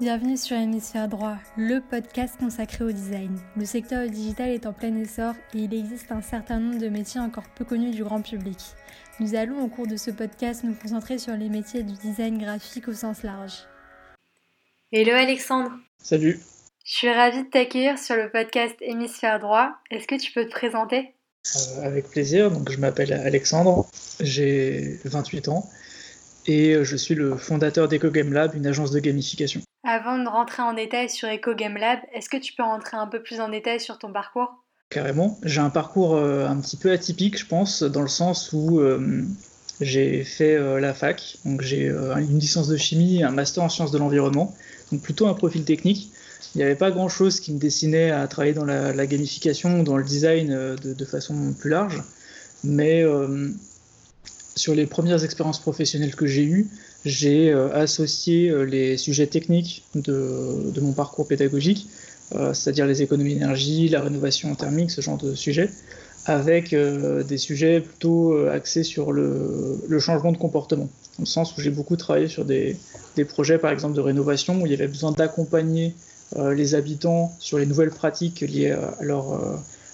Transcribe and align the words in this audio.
Bienvenue 0.00 0.36
sur 0.36 0.56
Hémisphère 0.56 1.06
Droit, 1.08 1.36
le 1.56 1.78
podcast 1.78 2.34
consacré 2.40 2.82
au 2.82 2.90
design. 2.90 3.38
Le 3.56 3.64
secteur 3.64 4.08
digital 4.08 4.50
est 4.50 4.66
en 4.66 4.72
plein 4.72 4.96
essor 4.96 5.34
et 5.54 5.58
il 5.58 5.72
existe 5.72 6.10
un 6.10 6.20
certain 6.20 6.58
nombre 6.58 6.80
de 6.80 6.88
métiers 6.88 7.20
encore 7.20 7.48
peu 7.54 7.64
connus 7.64 7.92
du 7.92 8.02
grand 8.02 8.20
public. 8.20 8.58
Nous 9.20 9.36
allons 9.36 9.62
au 9.62 9.68
cours 9.68 9.86
de 9.86 9.96
ce 9.96 10.10
podcast 10.10 10.64
nous 10.64 10.74
concentrer 10.74 11.18
sur 11.18 11.36
les 11.36 11.48
métiers 11.48 11.84
du 11.84 11.92
design 11.92 12.38
graphique 12.38 12.88
au 12.88 12.92
sens 12.92 13.22
large. 13.22 13.54
Hello 14.90 15.12
Alexandre 15.12 15.70
Salut 16.02 16.40
Je 16.84 16.92
suis 16.92 17.12
ravie 17.12 17.44
de 17.44 17.48
t'accueillir 17.50 17.96
sur 17.96 18.16
le 18.16 18.30
podcast 18.32 18.74
Hémisphère 18.80 19.38
Droit. 19.38 19.76
Est-ce 19.92 20.08
que 20.08 20.16
tu 20.16 20.32
peux 20.32 20.44
te 20.44 20.50
présenter? 20.50 21.14
Euh, 21.54 21.86
Avec 21.86 22.10
plaisir, 22.10 22.50
donc 22.50 22.68
je 22.68 22.78
m'appelle 22.78 23.12
Alexandre, 23.12 23.86
j'ai 24.18 24.98
28 25.04 25.48
ans 25.50 25.70
et 26.46 26.82
je 26.82 26.96
suis 26.96 27.14
le 27.14 27.36
fondateur 27.36 27.86
d'EcoGame 27.86 28.32
Lab, 28.32 28.56
une 28.56 28.66
agence 28.66 28.90
de 28.90 28.98
gamification. 28.98 29.60
Avant 29.86 30.18
de 30.18 30.26
rentrer 30.26 30.62
en 30.62 30.72
détail 30.72 31.10
sur 31.10 31.28
Eco 31.28 31.54
Game 31.54 31.76
Lab, 31.76 31.98
est-ce 32.14 32.30
que 32.30 32.38
tu 32.38 32.54
peux 32.54 32.62
rentrer 32.62 32.96
un 32.96 33.06
peu 33.06 33.22
plus 33.22 33.40
en 33.40 33.50
détail 33.50 33.78
sur 33.80 33.98
ton 33.98 34.10
parcours? 34.12 34.64
Carrément. 34.88 35.38
J'ai 35.42 35.60
un 35.60 35.68
parcours 35.68 36.16
euh, 36.16 36.46
un 36.46 36.56
petit 36.56 36.78
peu 36.78 36.90
atypique, 36.90 37.38
je 37.38 37.44
pense, 37.44 37.82
dans 37.82 38.00
le 38.00 38.08
sens 38.08 38.50
où 38.54 38.80
euh, 38.80 39.22
j'ai 39.82 40.24
fait 40.24 40.54
euh, 40.54 40.80
la 40.80 40.94
fac. 40.94 41.36
Donc 41.44 41.60
j'ai 41.60 41.88
une 41.88 42.38
licence 42.38 42.68
de 42.68 42.78
chimie 42.78 43.22
un 43.22 43.30
master 43.30 43.62
en 43.62 43.68
sciences 43.68 43.90
de 43.90 43.98
l'environnement. 43.98 44.54
Donc 44.90 45.02
plutôt 45.02 45.26
un 45.26 45.34
profil 45.34 45.64
technique. 45.64 46.10
Il 46.54 46.58
n'y 46.58 46.64
avait 46.64 46.76
pas 46.76 46.90
grand-chose 46.90 47.40
qui 47.40 47.52
me 47.52 47.58
dessinait 47.58 48.10
à 48.10 48.26
travailler 48.26 48.54
dans 48.54 48.64
la, 48.64 49.06
gamification, 49.06 49.82
dans 49.82 49.98
le 49.98 50.04
design 50.04 50.48
de, 50.48 50.94
de, 50.94 51.04
façon 51.04 51.52
plus 51.58 51.70
large. 51.70 52.02
Mais 52.62 53.02
sur 54.56 54.74
les 54.74 54.86
premières 54.86 55.24
expériences 55.24 55.60
professionnelles 55.60 56.14
que 56.14 56.26
j'ai 56.26 56.44
eues, 56.44 56.68
j'ai 57.04 57.52
euh, 57.52 57.72
associé 57.74 58.48
euh, 58.48 58.62
les 58.62 58.96
sujets 58.96 59.26
techniques 59.26 59.84
de, 59.94 60.80
mon 60.80 60.92
parcours 60.92 61.26
pédagogique, 61.26 61.88
euh, 62.34 62.54
c'est-à-dire 62.54 62.86
les 62.86 63.02
économies 63.02 63.34
d'énergie, 63.34 63.88
la 63.88 64.00
rénovation 64.00 64.54
thermique, 64.54 64.90
ce 64.90 65.00
genre 65.00 65.18
de 65.18 65.34
sujets, 65.34 65.70
avec 66.26 66.74
des 66.74 67.36
sujets 67.36 67.82
plutôt 67.82 68.46
axés 68.46 68.82
sur 68.82 69.12
le, 69.12 69.78
changement 69.98 70.32
de 70.32 70.38
comportement, 70.38 70.88
dans 71.18 71.24
le 71.24 71.26
sens 71.26 71.54
où 71.54 71.60
j'ai 71.60 71.68
beaucoup 71.68 71.96
travaillé 71.96 72.28
sur 72.28 72.46
des, 72.46 72.78
projets, 73.28 73.58
par 73.58 73.70
exemple, 73.70 73.94
de 73.94 74.00
rénovation, 74.00 74.58
où 74.62 74.64
il 74.64 74.72
y 74.72 74.74
avait 74.74 74.88
besoin 74.88 75.12
d'accompagner 75.12 75.92
les 76.34 76.74
habitants 76.74 77.30
sur 77.40 77.58
les 77.58 77.66
nouvelles 77.66 77.90
pratiques 77.90 78.40
liées 78.40 78.70
à 78.70 78.96
leur, 79.02 79.38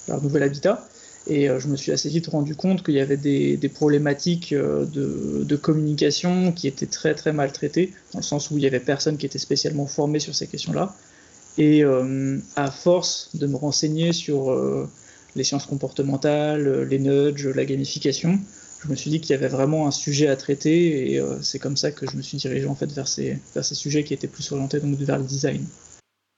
leur 0.07 0.23
nouvel 0.23 0.45
habitat. 0.45 0.89
Et 1.27 1.49
euh, 1.49 1.61
je 1.61 1.69
me 1.69 1.77
suis 1.77 1.93
assez 1.93 2.09
vite 2.09 2.29
rendu 2.29 2.55
compte 2.55 2.83
qu'il 2.83 2.95
y 2.95 3.01
avait 3.01 3.17
des, 3.17 3.71
problématiques 3.73 4.53
euh, 4.53 4.87
de, 4.87 5.57
communication 5.57 6.53
qui 6.53 6.67
étaient 6.67 6.87
très 6.87 7.15
très 7.15 7.33
mal 7.33 7.53
traitées, 7.53 7.93
dans 8.13 8.21
le 8.21 8.25
sens 8.25 8.51
où 8.51 8.57
il 8.57 8.65
y 8.65 8.67
avait 8.67 8.81
personne 8.81 9.17
qui 9.19 9.27
était 9.27 9.39
spécialement 9.39 9.87
formé 9.87 10.19
sur 10.19 10.35
ces 10.35 10.47
questions-là. 10.47 10.95
Et 11.59 11.85
euh, 11.85 12.39
à 12.57 12.71
force 12.71 13.31
de 13.35 13.47
me 13.47 13.57
renseigner 13.57 14.13
sur 14.13 14.57
les 15.37 15.45
sciences 15.45 15.67
comportementales, 15.67 16.85
les 16.85 16.99
nudges, 16.99 17.49
la 17.49 17.65
gamification, 17.65 18.39
je 18.83 18.89
me 18.89 18.95
suis 18.95 19.11
dit 19.11 19.21
qu'il 19.21 19.33
y 19.33 19.35
avait 19.35 19.49
vraiment 19.49 19.87
un 19.87 19.91
sujet 19.91 20.29
à 20.29 20.37
traiter 20.37 21.13
et 21.13 21.21
c'est 21.43 21.59
comme 21.59 21.77
ça 21.77 21.91
que 21.91 22.11
je 22.11 22.17
me 22.17 22.23
suis 22.23 22.39
dirigé 22.39 22.67
en 22.67 22.75
fait 22.75 22.91
vers 22.93 23.07
ces, 23.07 23.37
vers 23.55 23.65
ces 23.65 23.75
sujets 23.75 24.05
qui 24.05 24.15
étaient 24.15 24.29
plus 24.29 24.51
orientés 24.53 24.81
donc 24.81 24.97
vers 24.97 25.19
le 25.19 25.25
design. 25.25 25.67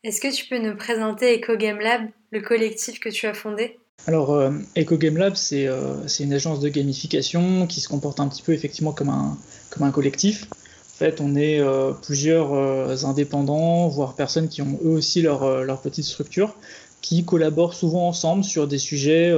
Est-ce 0.02 0.20
que 0.20 0.34
tu 0.34 0.46
peux 0.48 0.58
nous 0.58 0.76
présenter 0.76 1.38
Eco 1.38 1.56
Game 1.56 1.78
Lab, 1.78 2.08
le 2.32 2.40
collectif 2.40 2.98
que 2.98 3.10
tu 3.10 3.26
as 3.26 3.34
fondé? 3.34 3.78
Alors, 4.08 4.34
euh, 4.34 4.50
Eco 4.76 4.96
Game 4.96 5.16
Lab, 5.16 5.34
euh, 5.52 5.94
c'est 6.06 6.24
une 6.24 6.32
agence 6.32 6.58
de 6.58 6.68
gamification 6.68 7.66
qui 7.68 7.80
se 7.80 7.88
comporte 7.88 8.18
un 8.18 8.26
petit 8.26 8.42
peu 8.42 8.52
effectivement 8.52 8.92
comme 8.92 9.10
un, 9.10 9.38
comme 9.70 9.84
un 9.84 9.92
collectif. 9.92 10.48
En 10.50 10.98
fait, 10.98 11.20
on 11.20 11.36
est 11.36 11.60
euh, 11.60 11.92
plusieurs 11.92 13.06
indépendants, 13.06 13.88
voire 13.88 14.14
personnes 14.14 14.48
qui 14.48 14.60
ont 14.60 14.78
eux 14.84 14.90
aussi 14.90 15.22
leur, 15.22 15.64
leur, 15.64 15.80
petite 15.80 16.04
structure, 16.04 16.56
qui 17.00 17.24
collaborent 17.24 17.74
souvent 17.74 18.08
ensemble 18.08 18.44
sur 18.44 18.66
des 18.66 18.78
sujets, 18.78 19.32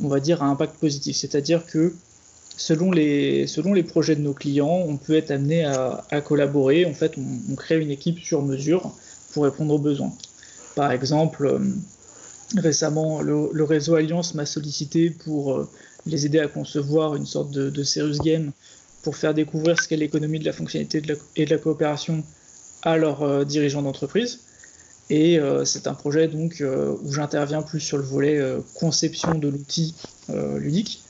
on 0.00 0.08
va 0.08 0.20
dire, 0.20 0.42
à 0.42 0.46
impact 0.46 0.76
positif. 0.76 1.16
C'est-à-dire 1.16 1.66
que 1.66 1.94
selon 2.56 2.90
les, 2.92 3.46
selon 3.46 3.72
les 3.72 3.82
projets 3.82 4.16
de 4.16 4.22
nos 4.22 4.32
clients, 4.32 4.84
on 4.86 4.96
peut 4.96 5.16
être 5.16 5.30
amené 5.30 5.64
à, 5.64 6.20
collaborer. 6.24 6.86
En 6.86 6.94
fait, 6.94 7.14
on, 7.18 7.54
crée 7.54 7.80
une 7.80 7.90
équipe 7.90 8.18
sur 8.20 8.42
mesure 8.42 8.92
pour 9.32 9.44
répondre 9.44 9.74
aux 9.74 9.78
besoins. 9.78 10.12
Par 10.74 10.90
exemple, 10.90 11.60
Récemment, 12.56 13.22
le, 13.22 13.64
réseau 13.64 13.94
Alliance 13.94 14.34
m'a 14.34 14.46
sollicité 14.46 15.10
pour 15.10 15.54
euh, 15.54 15.68
les 16.06 16.26
aider 16.26 16.38
à 16.38 16.48
concevoir 16.48 17.16
une 17.16 17.26
sorte 17.26 17.50
de, 17.50 17.82
serious 17.82 18.18
game 18.18 18.52
pour 19.02 19.16
faire 19.16 19.34
découvrir 19.34 19.80
ce 19.80 19.88
qu'est 19.88 19.96
l'économie 19.96 20.38
de 20.38 20.44
la 20.44 20.52
fonctionnalité 20.52 21.02
et 21.36 21.44
de 21.44 21.50
la 21.50 21.58
coopération 21.58 22.22
à 22.82 22.96
leurs 22.98 23.22
euh, 23.22 23.44
dirigeants 23.44 23.82
d'entreprise. 23.82 24.40
Et 25.08 25.38
euh, 25.38 25.64
c'est 25.64 25.86
un 25.86 25.94
projet 25.94 26.28
donc 26.28 26.62
où 27.02 27.12
j'interviens 27.12 27.62
plus 27.62 27.80
sur 27.80 27.96
le 27.96 28.04
volet 28.04 28.40
conception 28.74 29.34
de 29.34 29.48
l'outil 29.48 29.94
ludique, 30.56 31.02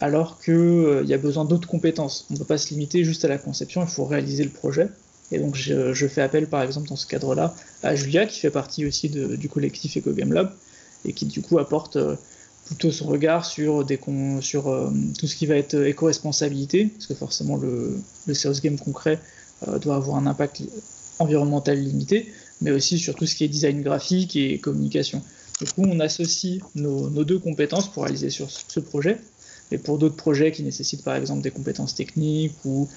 alors 0.00 0.40
qu'il 0.40 1.04
y 1.04 1.14
a 1.14 1.18
besoin 1.18 1.44
d'autres 1.44 1.68
compétences. 1.68 2.26
On 2.30 2.34
ne 2.34 2.38
peut 2.38 2.44
pas 2.44 2.58
se 2.58 2.70
limiter 2.70 3.04
juste 3.04 3.24
à 3.24 3.28
la 3.28 3.38
conception, 3.38 3.82
il 3.82 3.88
faut 3.88 4.04
réaliser 4.04 4.44
le 4.44 4.50
projet. 4.50 4.88
Et 5.32 5.38
donc 5.38 5.54
je, 5.54 6.06
fais 6.08 6.22
appel 6.22 6.48
par 6.48 6.62
exemple 6.62 6.88
dans 6.88 6.96
ce 6.96 7.06
cadre-là 7.06 7.54
à 7.82 7.94
Julia 7.94 8.26
qui 8.26 8.40
fait 8.40 8.50
partie 8.50 8.84
aussi 8.86 9.08
du 9.08 9.48
collectif 9.48 9.96
EcoGameLab, 9.96 10.46
Lab 10.46 10.54
et 11.04 11.12
qui 11.12 11.26
du 11.26 11.42
coup 11.42 11.58
apporte 11.58 11.96
euh, 11.96 12.16
plutôt 12.66 12.90
son 12.90 13.06
regard 13.06 13.44
sur, 13.44 13.80
euh, 13.80 14.90
tout 15.18 15.26
ce 15.26 15.34
qui 15.34 15.46
va 15.46 15.56
être 15.56 15.74
éco-responsabilité, 15.74 16.86
parce 16.86 17.06
que 17.06 17.14
forcément 17.14 17.56
le, 17.56 17.98
le 18.26 18.34
serious 18.34 18.60
game 18.60 18.78
concret 18.78 19.18
euh, 19.66 19.78
doit 19.78 19.96
avoir 19.96 20.16
un 20.16 20.26
impact 20.26 20.62
environnemental 21.18 21.78
limité, 21.78 22.32
mais 22.60 22.70
aussi 22.70 22.98
sur 22.98 23.14
tout 23.14 23.26
ce 23.26 23.34
qui 23.34 23.44
est 23.44 23.48
design 23.48 23.82
graphique 23.82 24.36
et 24.36 24.58
communication. 24.58 25.22
Du 25.60 25.66
coup, 25.66 25.82
on 25.82 26.00
associe 26.00 26.60
nos, 26.74 27.08
deux 27.24 27.38
compétences 27.38 27.90
pour 27.90 28.04
réaliser 28.04 28.30
sur 28.30 28.50
ce 28.50 28.80
projet. 28.80 29.18
Et 29.72 29.78
pour 29.78 29.98
d'autres 29.98 30.16
projets 30.16 30.50
qui 30.50 30.62
nécessitent 30.62 31.04
par 31.04 31.14
exemple 31.14 31.42
des 31.42 31.50
compétences 31.50 31.94
techniques 31.94 32.56
ou 32.64 32.88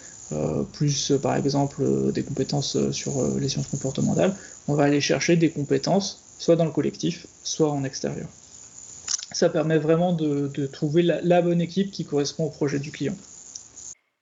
plus 0.71 1.11
par 1.21 1.35
exemple 1.35 1.83
des 2.11 2.23
compétences 2.23 2.89
sur 2.91 3.37
les 3.37 3.47
sciences 3.47 3.67
comportementales, 3.67 4.35
on 4.67 4.73
va 4.73 4.85
aller 4.85 5.01
chercher 5.01 5.35
des 5.35 5.49
compétences 5.49 6.23
soit 6.43 6.57
dans 6.57 6.65
le 6.65 6.71
collectif, 6.71 7.25
soit 7.43 7.71
en 7.71 7.85
extérieur. 7.85 8.27
Ça 9.31 9.49
permet 9.49 9.77
vraiment 9.77 10.11
de, 10.11 10.65
trouver 10.67 11.01
la, 11.01 11.41
bonne 11.41 11.61
équipe 11.61 11.89
qui 11.89 12.05
correspond 12.05 12.45
au 12.45 12.49
projet 12.49 12.79
du 12.79 12.91
client. 12.91 13.15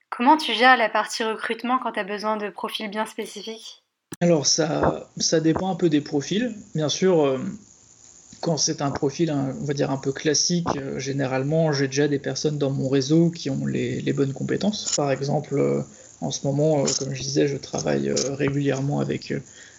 Comment 0.08 0.36
tu 0.36 0.54
gères 0.54 0.76
la 0.76 0.88
partie 0.88 1.24
recrutement 1.24 1.78
quand 1.82 1.92
tu 1.92 2.00
as 2.00 2.04
besoin 2.04 2.36
de 2.36 2.48
profils 2.48 2.88
bien 2.88 3.06
spécifiques? 3.06 3.82
Alors 4.20 4.46
ça, 4.46 5.08
ça 5.16 5.40
dépend 5.40 5.70
un 5.70 5.74
peu 5.74 5.88
des 5.88 6.00
profils. 6.00 6.54
Bien 6.74 6.88
sûr, 6.88 7.26
euh, 7.26 7.38
quand 8.40 8.56
c'est 8.56 8.82
un 8.82 8.90
profil, 8.90 9.32
on 9.32 9.64
va 9.64 9.74
dire 9.74 9.90
un 9.90 9.96
peu 9.96 10.12
classique, 10.12 10.68
euh, 10.76 10.98
généralement 11.00 11.72
j'ai 11.72 11.88
déjà 11.88 12.06
des 12.06 12.20
personnes 12.20 12.58
dans 12.58 12.70
mon 12.70 12.88
réseau 12.88 13.30
qui 13.30 13.50
ont 13.50 13.66
les, 13.66 14.12
bonnes 14.12 14.32
compétences. 14.32 14.94
Par 14.96 15.10
exemple, 15.10 15.58
euh, 15.58 15.82
en 16.22 16.30
ce 16.30 16.46
moment, 16.46 16.84
comme 16.98 17.14
je 17.14 17.22
disais, 17.22 17.48
je 17.48 17.56
travaille 17.56 18.12
régulièrement 18.38 19.00
avec 19.00 19.32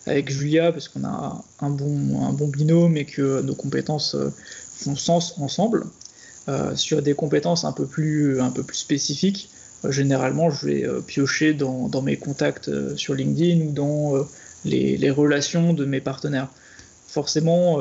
avec 0.06 0.30
Julia 0.30 0.72
parce 0.72 0.88
qu'on 0.88 1.04
a 1.06 1.44
un 1.60 1.70
bon, 1.70 2.22
un 2.24 2.34
bon 2.34 2.48
binôme 2.48 2.98
et 2.98 3.06
que 3.06 3.42
nos 3.42 3.56
compétences 3.56 4.16
euh, 4.16 4.30
font 4.76 4.96
sens 4.96 5.36
ensemble. 5.40 5.86
Euh, 6.50 6.76
sur 6.76 7.02
des 7.02 7.14
compétences 7.14 7.64
un 7.64 7.72
peu 7.72 7.86
plus, 7.86 8.42
un 8.42 8.50
peu 8.50 8.64
plus 8.64 8.76
spécifiques, 8.76 9.50
euh, 9.86 9.92
généralement 9.92 10.50
je 10.50 10.66
vais 10.66 10.86
piocher 11.08 11.54
dans, 11.54 11.88
dans, 11.88 12.02
mes 12.02 12.18
contacts 12.18 12.70
sur 12.98 13.14
LinkedIn 13.14 13.66
ou 13.68 13.72
dans 13.72 14.28
les, 14.66 15.10
relations 15.10 15.74
de 15.74 15.86
mes 15.86 16.02
partenaires. 16.02 16.50
Forcément, 17.08 17.80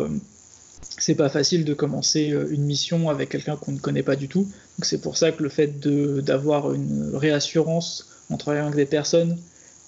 c'est 0.99 1.17
pas 1.17 1.29
facile 1.29 1.65
de 1.65 1.75
commencer 1.75 2.37
une 2.51 2.65
mission 2.65 3.09
avec 3.09 3.31
quelqu'un 3.31 3.57
qu'on 3.57 3.73
ne 3.73 3.79
connaît 3.79 4.03
pas 4.05 4.15
du 4.15 4.29
tout. 4.29 4.47
C'est 4.83 5.01
pour 5.01 5.17
ça 5.17 5.33
que 5.33 5.43
le 5.43 5.49
fait 5.49 5.81
d'avoir 5.81 6.73
une 6.73 7.11
réassurance 7.15 8.12
en 8.31 8.37
travaillant 8.37 8.65
avec 8.65 8.77
des 8.77 8.87
personnes 8.87 9.39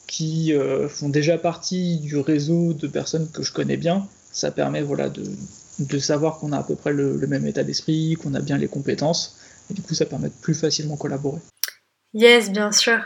qui 0.07 0.53
euh, 0.53 0.89
font 0.89 1.09
déjà 1.09 1.39
partie 1.39 1.99
du 1.99 2.19
réseau 2.19 2.75
de 2.75 2.87
personnes 2.87 3.31
que 3.31 3.43
je 3.43 3.53
connais 3.53 3.77
bien. 3.77 4.07
Ça 4.33 4.51
permet 4.51 4.83
voilà, 4.83 5.09
de, 5.09 5.25
de 5.79 5.99
savoir 5.99 6.39
qu'on 6.39 6.53
a 6.53 6.59
à 6.59 6.63
peu 6.63 6.77
près 6.77 6.93
le, 6.93 7.19
même 7.27 7.47
état 7.47 7.65
d'esprit, 7.65 8.17
qu'on 8.21 8.35
a 8.35 8.41
bien 8.41 8.59
les 8.59 8.69
compétences, 8.69 9.37
et 9.71 9.75
du 9.75 9.83
coup 9.83 9.95
ça 9.95 10.07
permet 10.07 10.29
de 10.29 10.35
plus 10.41 10.55
facilement 10.55 10.97
collaborer. 10.97 11.41
Yes, 12.13 12.51
bien 12.51 12.73
sûr. 12.73 13.01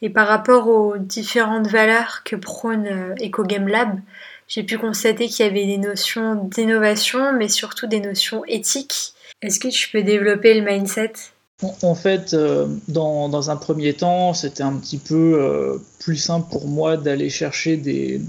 Et 0.00 0.10
par 0.10 0.26
rapport 0.26 0.68
aux 0.68 0.96
différentes 0.96 1.68
valeurs 1.68 2.22
que 2.24 2.34
prône 2.34 2.86
euh, 2.86 3.14
Eco 3.24 3.44
Game 3.44 3.68
Lab, 3.68 4.00
j'ai 4.48 4.64
pu 4.64 4.78
constater 4.78 5.28
qu'il 5.28 5.46
y 5.46 5.48
avait 5.48 5.66
des 5.66 5.78
notions 5.78 6.34
d'innovation, 6.34 7.32
mais 7.32 7.48
surtout 7.48 7.86
des 7.86 8.00
notions 8.00 8.44
éthiques. 8.46 9.14
Est-ce 9.40 9.60
que 9.60 9.68
tu 9.68 9.90
peux 9.90 10.02
développer 10.02 10.54
le 10.54 10.64
mindset? 10.64 11.12
En 11.62 11.94
fait, 11.94 12.34
euh, 12.34 12.66
dans, 12.88 13.50
un 13.50 13.56
premier 13.56 13.94
temps, 13.94 14.34
c'était 14.34 14.62
un 14.62 14.74
petit 14.74 14.98
peu 14.98 15.38
euh, 15.40 15.78
plus 15.98 16.16
simple 16.16 16.48
pour 16.50 16.66
moi 16.66 16.96
d'aller 16.96 17.30
chercher 17.30 17.76
des, 17.76 18.20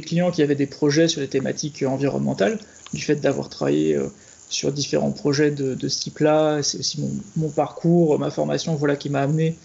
clients 0.00 0.30
qui 0.30 0.42
avaient 0.42 0.54
des 0.54 0.66
projets 0.66 1.08
sur 1.08 1.20
des 1.20 1.28
thématiques 1.28 1.84
environnementales, 1.86 2.58
du 2.94 3.02
fait 3.02 3.16
d'avoir 3.16 3.48
travaillé 3.48 3.94
euh, 3.94 4.06
sur 4.48 4.72
différents 4.72 5.10
projets 5.10 5.50
de, 5.50 5.88
ce 5.88 6.00
type-là. 6.00 6.62
C'est 6.62 6.78
aussi 6.78 7.04
mon, 7.36 7.48
parcours, 7.50 8.18
ma 8.18 8.30
formation 8.30 8.74
voilà, 8.74 8.96
qui 8.96 9.10
m'a 9.10 9.20
amené 9.20 9.56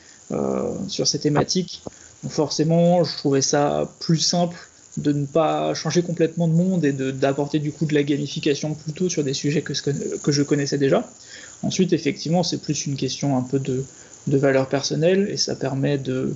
sur 0.87 1.05
ces 1.05 1.19
thématiques. 1.19 1.83
Donc 2.23 2.31
forcément, 2.31 3.03
je 3.03 3.15
trouvais 3.17 3.41
ça 3.41 3.87
plus 3.99 4.17
simple 4.17 4.57
de 4.97 5.11
ne 5.11 5.25
pas 5.25 5.73
changer 5.73 6.01
complètement 6.01 6.47
de 6.47 6.53
monde 6.53 6.85
et 6.85 6.91
d'apporter 6.91 7.59
du 7.59 7.71
coup 7.71 7.85
de 7.85 7.93
la 7.93 8.03
gamification 8.03 8.73
plutôt 8.73 9.09
sur 9.09 9.23
des 9.23 9.33
sujets 9.33 9.61
que, 9.61 9.73
que 10.17 10.31
je 10.31 10.41
connaissais 10.41 10.77
déjà. 10.77 11.07
Ensuite, 11.63 11.93
effectivement, 11.93 12.43
c'est 12.43 12.57
plus 12.57 12.85
une 12.85 12.97
question 12.97 13.37
un 13.37 13.41
peu 13.41 13.59
de, 13.59 13.83
valeur 14.27 14.67
personnelle 14.67 15.27
et 15.31 15.37
ça 15.37 15.55
permet 15.55 15.97
de 15.97 16.35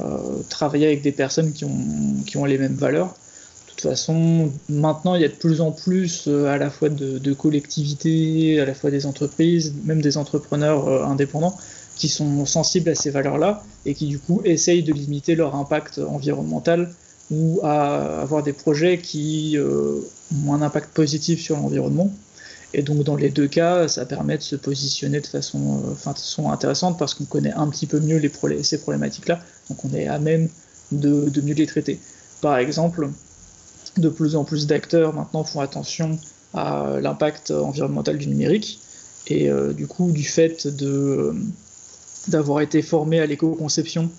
euh, 0.00 0.42
travailler 0.48 0.86
avec 0.86 1.02
des 1.02 1.12
personnes 1.12 1.52
qui 1.52 1.64
ont, 1.64 2.44
les 2.44 2.58
mêmes 2.58 2.74
valeurs. 2.74 3.08
De 3.08 3.70
toute 3.72 3.80
façon, 3.80 4.50
maintenant, 4.68 5.16
il 5.16 5.22
y 5.22 5.24
a 5.24 5.28
de 5.28 5.34
plus 5.34 5.60
en 5.60 5.72
plus 5.72 6.24
euh, 6.28 6.46
à 6.46 6.58
la 6.58 6.70
fois 6.70 6.88
de, 6.88 7.32
collectivités, 7.32 8.60
à 8.60 8.64
la 8.64 8.74
fois 8.74 8.90
des 8.90 9.04
entreprises, 9.06 9.74
même 9.84 10.00
des 10.00 10.16
entrepreneurs 10.16 10.88
euh, 10.88 11.04
indépendants 11.04 11.56
qui 11.96 12.08
sont 12.08 12.46
sensibles 12.46 12.88
à 12.88 12.94
ces 12.94 13.10
valeurs-là 13.10 13.62
et 13.84 13.94
qui 13.94 14.06
du 14.06 14.18
coup 14.18 14.40
essayent 14.44 14.82
de 14.82 14.92
limiter 14.92 15.34
leur 15.34 15.54
impact 15.56 15.98
environnemental 15.98 16.90
ou 17.30 17.60
à 17.62 18.22
avoir 18.22 18.42
des 18.42 18.52
projets 18.52 18.98
qui 18.98 19.58
ont 19.58 20.54
un 20.54 20.62
impact 20.62 20.90
positif 20.94 21.40
sur 21.42 21.56
l'environnement. 21.56 22.10
Et 22.74 22.82
donc 22.82 23.04
dans 23.04 23.16
les 23.16 23.28
deux 23.28 23.48
cas, 23.48 23.86
ça 23.88 24.06
permet 24.06 24.38
de 24.38 24.42
se 24.42 24.56
positionner 24.56 25.20
de 25.20 25.26
façon, 25.26 25.82
euh, 25.84 25.94
façon 25.94 26.50
intéressante 26.50 26.98
parce 26.98 27.14
qu'on 27.14 27.24
connaît 27.24 27.52
un 27.52 27.68
petit 27.68 27.86
peu 27.86 28.00
mieux 28.00 28.20
ces 28.62 28.80
problématiques-là, 28.80 29.40
donc 29.68 29.84
on 29.84 29.92
est 29.94 30.06
à 30.06 30.18
même 30.18 30.48
de, 30.90 31.40
mieux 31.42 31.54
les 31.54 31.66
traiter. 31.66 31.98
Par 32.40 32.56
exemple, 32.58 33.08
de 33.98 34.08
plus 34.08 34.36
en 34.36 34.44
plus 34.44 34.66
d'acteurs 34.66 35.12
maintenant 35.12 35.44
font 35.44 35.60
attention 35.60 36.18
à 36.54 36.98
l'impact 37.00 37.50
environnemental 37.50 38.18
du 38.18 38.26
numérique 38.26 38.80
et 39.26 39.50
euh, 39.50 39.72
du 39.72 39.86
coup 39.86 40.10
du 40.12 40.24
fait 40.24 40.66
de 40.66 41.34
d'avoir 42.28 42.60
été 42.60 42.82
formé 42.82 43.20
à 43.20 43.26
l'éco-conception 43.26 44.10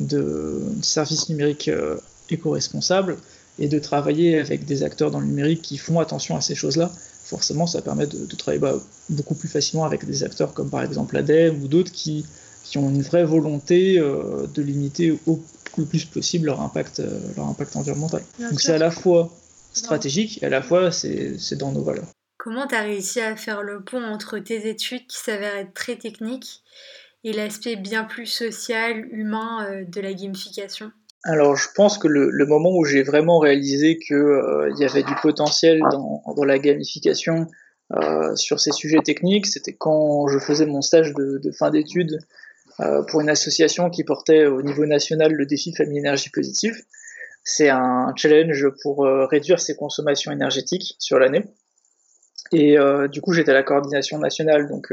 de 0.00 0.62
services 0.82 1.28
numériques 1.28 1.68
euh, 1.68 1.96
éco-responsables 2.30 3.16
et 3.58 3.68
de 3.68 3.78
travailler 3.78 4.38
avec 4.38 4.64
des 4.64 4.82
acteurs 4.82 5.10
dans 5.10 5.20
le 5.20 5.26
numérique 5.26 5.62
qui 5.62 5.76
font 5.76 6.00
attention 6.00 6.36
à 6.36 6.40
ces 6.40 6.54
choses-là, 6.54 6.90
forcément 7.30 7.66
ça 7.66 7.80
permet 7.80 8.06
de, 8.06 8.36
travailler 8.36 8.60
bah, 8.60 8.74
beaucoup 9.08 9.34
plus 9.34 9.48
facilement 9.48 9.84
avec 9.84 10.04
des 10.04 10.24
acteurs 10.24 10.52
comme 10.52 10.68
par 10.68 10.82
exemple 10.82 11.14
l'ADEME 11.14 11.62
ou 11.62 11.68
d'autres 11.68 11.92
qui, 11.92 12.26
qui, 12.64 12.76
ont 12.76 12.88
une 12.90 13.02
vraie 13.02 13.24
volonté 13.24 13.98
euh, 13.98 14.46
de 14.52 14.62
limiter 14.62 15.18
au, 15.26 15.40
le 15.78 15.84
plus 15.84 16.04
possible 16.04 16.46
leur 16.46 16.60
impact, 16.60 17.00
euh, 17.00 17.20
leur 17.36 17.46
impact 17.46 17.76
environnemental. 17.76 18.22
Donc 18.38 18.60
c'est 18.60 18.72
à 18.72 18.78
la 18.78 18.90
fois 18.90 19.30
stratégique 19.72 20.42
et 20.42 20.46
à 20.46 20.48
la 20.48 20.62
fois 20.62 20.90
c'est 20.90 21.56
dans 21.56 21.72
nos 21.72 21.82
valeurs. 21.82 22.08
Comment 22.38 22.66
tu 22.66 22.74
as 22.74 22.82
réussi 22.82 23.20
à 23.20 23.36
faire 23.36 23.62
le 23.62 23.82
pont 23.82 24.02
entre 24.02 24.38
tes 24.38 24.68
études 24.68 25.06
qui 25.06 25.18
s'avèrent 25.18 25.56
être 25.56 25.74
très 25.74 25.96
techniques 25.96 26.62
et 27.22 27.32
l'aspect 27.32 27.76
bien 27.76 28.04
plus 28.04 28.26
social, 28.26 29.06
humain 29.12 29.66
euh, 29.66 29.84
de 29.84 30.00
la 30.00 30.14
gamification? 30.14 30.90
Alors, 31.24 31.54
je 31.54 31.68
pense 31.74 31.98
que 31.98 32.08
le, 32.08 32.46
moment 32.46 32.70
où 32.74 32.84
j'ai 32.84 33.02
vraiment 33.02 33.38
réalisé 33.38 33.98
qu'il 33.98 34.16
euh, 34.16 34.72
y 34.78 34.84
avait 34.84 35.02
du 35.02 35.14
potentiel 35.20 35.80
dans, 35.90 36.22
la 36.44 36.58
gamification 36.58 37.46
euh, 37.92 38.34
sur 38.36 38.58
ces 38.58 38.72
sujets 38.72 39.02
techniques, 39.04 39.46
c'était 39.46 39.74
quand 39.74 40.28
je 40.28 40.38
faisais 40.38 40.64
mon 40.64 40.80
stage 40.80 41.12
de, 41.12 41.38
de 41.38 41.50
fin 41.50 41.70
d'études 41.70 42.18
euh, 42.80 43.02
pour 43.02 43.20
une 43.20 43.28
association 43.28 43.90
qui 43.90 44.02
portait 44.02 44.46
au 44.46 44.62
niveau 44.62 44.86
national 44.86 45.32
le 45.32 45.44
défi 45.44 45.74
famille 45.74 45.98
énergie 45.98 46.30
positive. 46.30 46.74
C'est 47.44 47.68
un 47.68 48.14
challenge 48.16 48.68
pour 48.82 49.04
euh, 49.04 49.26
réduire 49.26 49.60
ses 49.60 49.76
consommations 49.76 50.32
énergétiques 50.32 50.94
sur 50.98 51.18
l'année. 51.18 51.44
Et 52.52 52.76
du 53.12 53.20
coup, 53.20 53.32
j'étais 53.32 53.52
à 53.52 53.54
la 53.54 53.62
coordination 53.62 54.18
nationale, 54.18 54.66
donc 54.66 54.92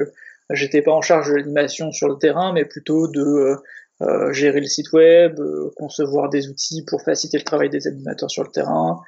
J'étais 0.52 0.82
pas 0.82 0.92
en 0.92 1.02
charge 1.02 1.30
de 1.30 1.36
l'animation 1.36 1.92
sur 1.92 2.08
le 2.08 2.18
terrain, 2.18 2.54
mais 2.54 2.66
plutôt 2.66 3.08
de 3.08 3.58
euh, 4.02 4.28
euh, 4.28 4.34
gérer 4.34 4.60
le 4.60 4.68
site 4.68 4.92
web, 4.94 5.40
euh, 5.40 5.72
concevoir 5.76 6.30
des 6.30 6.50
outils 6.50 6.84
pour 6.86 7.02
faciliter 7.02 7.38
le 7.38 7.44
travail 7.44 7.70
des 7.70 7.88
animateurs 7.88 8.30
sur 8.30 8.44
le 8.44 8.52
terrain, 8.52 9.02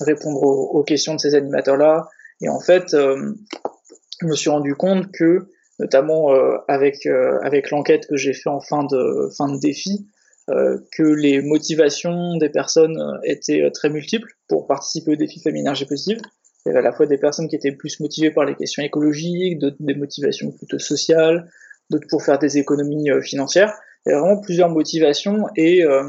répondre 0.00 0.42
aux, 0.42 0.82
questions 0.82 1.14
de 1.14 1.20
ces 1.20 1.34
animateurs-là. 1.34 2.08
Et 2.40 2.48
en 2.48 2.60
fait, 2.60 2.96
je 2.96 4.26
me 4.26 4.34
suis 4.34 4.48
rendu 4.48 4.74
compte 4.74 5.12
que, 5.12 5.46
notamment 5.78 6.30
avec 6.68 7.06
avec 7.42 7.70
l'enquête 7.70 8.06
que 8.06 8.16
j'ai 8.16 8.32
fait 8.32 8.48
en 8.48 8.60
fin 8.60 8.84
de 8.84 9.28
fin 9.36 9.52
de 9.52 9.58
défi, 9.60 10.06
que 10.46 11.02
les 11.02 11.42
motivations 11.42 12.38
des 12.38 12.48
personnes 12.48 12.98
étaient 13.24 13.70
très 13.72 13.90
multiples 13.90 14.32
pour 14.48 14.66
participer 14.66 15.12
au 15.12 15.16
défi 15.16 15.38
Famille 15.42 15.60
Énergie 15.60 15.84
Positive. 15.84 16.22
Il 16.64 16.70
y 16.70 16.70
avait 16.70 16.78
à 16.78 16.82
la 16.82 16.92
fois 16.92 17.04
des 17.04 17.18
personnes 17.18 17.48
qui 17.48 17.56
étaient 17.56 17.72
plus 17.72 18.00
motivées 18.00 18.30
par 18.30 18.46
les 18.46 18.54
questions 18.54 18.82
écologiques, 18.82 19.58
d'autres 19.58 19.76
des 19.80 19.94
motivations 19.94 20.50
plutôt 20.50 20.78
sociales, 20.78 21.50
d'autres 21.90 22.06
pour 22.08 22.22
faire 22.22 22.38
des 22.38 22.58
économies 22.58 23.10
euh, 23.10 23.20
financières. 23.20 23.74
Il 24.06 24.10
y 24.10 24.12
avait 24.12 24.20
vraiment 24.20 24.40
plusieurs 24.40 24.70
motivations 24.70 25.46
et 25.56 25.84
euh, 25.84 26.02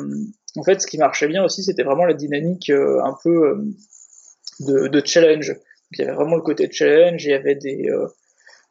en 0.56 0.64
fait, 0.64 0.82
ce 0.82 0.88
qui 0.88 0.98
marchait 0.98 1.28
bien 1.28 1.44
aussi, 1.44 1.64
c'était 1.64 1.84
vraiment 1.84 2.06
la 2.06 2.14
dynamique 2.14 2.70
euh, 2.70 3.02
un 3.04 3.16
peu 3.24 3.62
de, 4.62 4.88
de, 4.88 5.02
challenge. 5.06 5.56
Il 5.92 6.00
y 6.00 6.04
avait 6.04 6.14
vraiment 6.14 6.36
le 6.36 6.42
côté 6.42 6.70
challenge, 6.72 7.26
il 7.26 7.32
y 7.32 7.34
avait 7.34 7.56
des, 7.56 7.90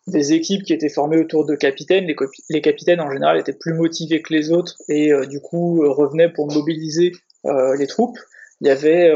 des 0.06 0.32
équipes 0.32 0.62
qui 0.62 0.72
étaient 0.72 0.88
formées 0.88 1.18
autour 1.18 1.44
de 1.44 1.54
capitaines. 1.54 2.06
Les, 2.06 2.16
les, 2.48 2.60
capitaines, 2.60 3.00
en 3.00 3.10
général, 3.10 3.38
étaient 3.38 3.52
plus 3.52 3.74
motivés 3.74 4.22
que 4.22 4.32
les 4.32 4.50
autres 4.50 4.76
et 4.88 5.12
du 5.26 5.40
coup 5.40 5.82
revenaient 5.82 6.32
pour 6.32 6.50
mobiliser 6.50 7.12
les 7.44 7.86
troupes. 7.86 8.18
Il 8.62 8.68
y 8.68 8.70
avait 8.70 9.12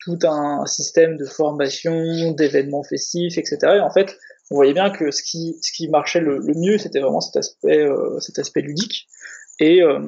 tout 0.00 0.18
un 0.24 0.66
système 0.66 1.16
de 1.16 1.24
formation, 1.24 2.32
d'événements 2.32 2.82
festifs, 2.82 3.38
etc. 3.38 3.58
Et 3.76 3.80
en 3.80 3.90
fait, 3.90 4.18
on 4.50 4.56
voyait 4.56 4.74
bien 4.74 4.90
que 4.90 5.10
ce 5.10 5.22
qui, 5.22 5.58
ce 5.62 5.72
qui 5.72 5.88
marchait 5.88 6.20
le, 6.20 6.40
mieux, 6.54 6.78
c'était 6.78 7.00
vraiment 7.00 7.20
cet 7.20 7.36
aspect, 7.36 7.80
euh, 7.80 8.18
cet 8.20 8.38
aspect 8.38 8.60
ludique. 8.60 9.08
Et 9.58 9.82
euh, 9.82 10.00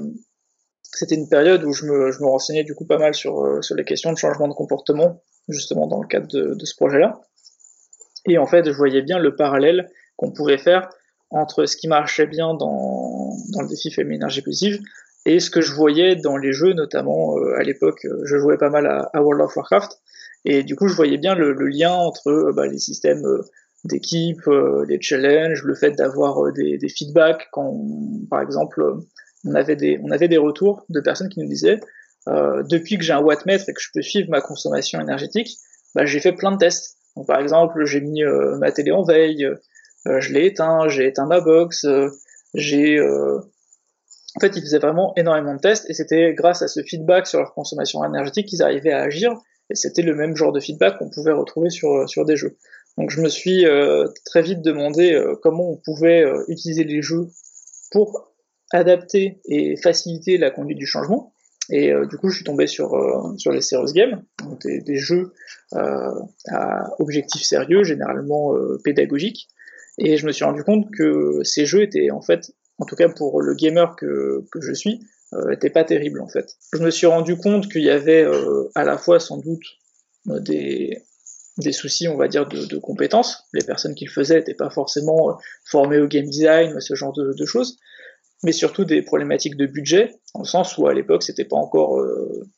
c'était 0.83 1.17
une 1.17 1.29
période 1.29 1.65
où 1.65 1.73
je 1.73 1.87
me, 1.87 2.13
je 2.13 2.21
me, 2.21 2.27
renseignais 2.27 2.65
du 2.65 2.75
coup 2.75 2.87
pas 2.87 2.99
mal 2.99 3.15
sur, 3.15 3.45
euh, 3.45 3.63
sur 3.63 3.75
les 3.75 3.85
questions 3.85 4.13
de 4.13 4.19
changement 4.19 4.49
de 4.49 4.55
comportement, 4.55 5.23
justement 5.49 5.87
dans 5.87 6.01
le 6.01 6.07
cadre 6.07 6.29
de, 6.29 6.55
de 6.55 6.65
ce 6.65 6.77
projet-là. 6.77 7.21
Et 8.27 8.39
en 8.39 8.47
fait, 8.47 8.67
je 8.67 8.77
voyais 8.77 9.03
bien 9.03 9.19
le 9.19 9.35
parallèle 9.35 9.91
qu'on 10.17 10.31
pourrait 10.31 10.59
faire 10.59 10.89
entre 11.31 11.67
ce 11.67 11.77
qui 11.77 11.89
marchait 11.89 12.27
bien 12.27 12.55
dans, 12.55 13.37
dans 13.53 13.63
le 13.63 13.69
défi 13.69 13.91
Féminin 13.91 14.17
Énergie 14.17 14.43
Positive 14.43 14.81
et 15.27 15.41
ce 15.41 15.51
que 15.51 15.61
je 15.61 15.73
voyais 15.75 16.17
dans 16.17 16.37
les 16.37 16.53
jeux, 16.53 16.73
notamment 16.73 17.37
euh, 17.39 17.59
à 17.59 17.63
l'époque, 17.63 18.07
je 18.25 18.39
jouais 18.39 18.57
pas 18.57 18.71
mal 18.71 18.87
à, 18.87 19.23
World 19.23 19.43
of 19.43 19.55
Warcraft, 19.57 20.01
et 20.45 20.63
du 20.63 20.75
coup 20.75 20.89
je 20.89 20.95
voyais 20.95 21.19
bien 21.19 21.35
le, 21.35 21.53
lien 21.53 21.93
entre 21.93 22.29
euh, 22.29 22.53
bah, 22.53 22.67
les 22.67 22.79
systèmes 22.79 23.25
d'équipe, 23.85 24.43
les 24.89 25.01
challenges, 25.01 25.63
le 25.65 25.75
fait 25.75 25.93
d'avoir 25.93 26.53
des, 26.53 26.79
des, 26.79 26.89
feedbacks 26.89 27.49
quand, 27.53 27.73
par 28.31 28.43
exemple, 28.43 28.83
on 29.45 29.55
avait 29.55 29.77
des 29.77 30.01
on 30.03 30.11
avait 30.11 30.29
des 30.29 30.37
retours 30.37 30.85
de 30.89 31.01
personnes 31.01 31.29
qui 31.29 31.41
nous 31.41 31.49
disaient 31.49 31.81
depuis 32.27 32.99
que 32.99 33.05
j'ai 33.05 33.15
un 33.15 33.23
wattmètre 33.23 33.69
et 33.69 33.73
que 33.73 33.81
je 33.81 33.89
peux 33.95 34.03
suivre 34.03 34.29
ma 34.31 34.43
consommation 34.43 35.01
énergétique, 35.01 35.57
bah, 35.95 36.05
j'ai 36.05 36.21
fait 36.21 36.33
plein 36.33 36.53
de 36.53 36.59
tests. 36.59 36.99
Donc, 37.17 37.27
par 37.27 37.41
exemple, 37.41 37.85
j'ai 37.87 38.03
mis 38.03 38.23
ma 38.59 38.71
télé 38.71 38.91
en 38.91 39.03
veille, 39.03 39.49
je 40.05 40.33
l'ai 40.33 40.47
éteint, 40.47 40.89
j'ai 40.89 41.07
éteint 41.07 41.27
ma 41.27 41.41
box, 41.41 41.87
j'ai 42.55 43.01
en 44.37 44.41
fait, 44.41 44.57
ils 44.57 44.63
faisaient 44.63 44.79
vraiment 44.79 45.13
énormément 45.17 45.55
de 45.55 45.61
tests 45.61 45.89
et 45.89 45.95
c'était 45.95 46.35
grâce 46.35 46.63
à 46.63 46.69
ce 46.69 46.83
feedback 46.83 47.27
sur 47.27 47.41
leur 47.41 47.55
consommation 47.55 48.05
énergétique 48.05 48.47
qu'ils 48.47 48.63
arrivaient 48.63 48.93
à 48.93 49.03
agir 49.03 49.33
et 49.71 49.75
c'était 49.75 50.03
le 50.03 50.15
même 50.15 50.37
genre 50.37 50.53
de 50.53 50.61
feedback 50.61 50.99
qu'on 50.99 51.11
pouvait 51.11 51.33
retrouver 51.33 51.71
sur, 51.71 52.09
sur 52.09 52.25
des 52.25 52.37
jeux. 52.37 52.57
Donc 52.99 53.11
je 53.11 53.21
me 53.21 53.29
suis 53.29 53.65
euh, 53.65 54.09
très 54.25 54.43
vite 54.43 54.61
demandé 54.61 55.13
euh, 55.13 55.37
comment 55.41 55.71
on 55.71 55.77
pouvait 55.77 56.25
euh, 56.25 56.43
utiliser 56.49 56.83
les 56.83 57.01
jeux 57.01 57.29
pour 57.93 58.35
adapter 58.73 59.41
et 59.47 59.77
faciliter 59.77 60.37
la 60.37 60.51
conduite 60.51 60.79
du 60.79 60.87
changement. 60.87 61.33
Et 61.71 61.93
du 62.09 62.17
coup, 62.17 62.31
je 62.31 62.37
suis 62.37 62.45
tombé 62.45 62.67
sur, 62.67 62.93
sur 63.37 63.53
les 63.53 63.61
serious 63.61 63.93
games, 63.93 64.23
donc 64.43 64.59
des, 64.63 64.97
jeux 64.97 65.35
à 65.75 66.91
objectifs 66.99 67.43
sérieux, 67.43 67.85
généralement 67.85 68.55
pédagogiques. 68.85 69.49
Et 69.99 70.17
je 70.17 70.25
me 70.25 70.33
suis 70.33 70.47
rendu 70.47 70.65
compte 70.65 70.91
que 70.91 71.41
ces 71.43 71.67
jeux 71.67 71.83
étaient 71.83 72.11
en 72.11 72.23
fait 72.23 72.53
en 72.79 72.87
tout 72.87 72.97
cas 72.97 73.11
pour 73.11 73.43
le 73.43 73.55
gamer 73.55 73.97
que, 73.97 74.47
que 74.51 74.63
je 74.63 74.73
suis, 74.73 75.01
était 75.51 75.69
pas 75.69 75.85
terrible 75.85 76.23
en 76.23 76.29
fait. 76.29 76.57
Je 76.73 76.83
me 76.83 76.91
suis 76.91 77.07
rendu 77.07 77.37
compte 77.37 77.71
qu'il 77.71 77.83
y 77.83 77.91
avait 77.91 78.27
à 78.75 78.85
la 78.85 78.97
fois 78.97 79.21
sans 79.21 79.37
doute 79.37 79.65
des, 80.25 81.03
des 81.59 81.73
soucis, 81.73 82.09
on 82.09 82.17
va 82.17 82.29
dire, 82.29 82.47
de, 82.47 82.79
compétences. 82.79 83.45
Les 83.53 83.65
personnes 83.65 83.95
qui 83.95 84.05
le 84.05 84.11
faisaient 84.11 84.37
n'étaient 84.37 84.55
pas 84.55 84.71
forcément 84.71 85.31
euh, 85.31 85.33
formées 85.65 85.99
au 85.99 86.07
game 86.07 86.27
design, 86.27 86.81
ce 86.81 86.95
genre 86.95 87.13
de, 87.13 87.45
choses, 87.45 87.79
mais 88.43 88.53
surtout 88.53 88.85
des 88.85 89.03
problématiques 89.03 89.57
de 89.57 89.67
budget, 89.67 90.13
dans 90.35 90.43
le 90.43 90.47
sens 90.47 90.79
où 90.79 90.87
à 90.87 90.95
l'époque 90.95 91.23
c'était 91.23 91.45
pas 91.45 91.57
encore 91.57 92.01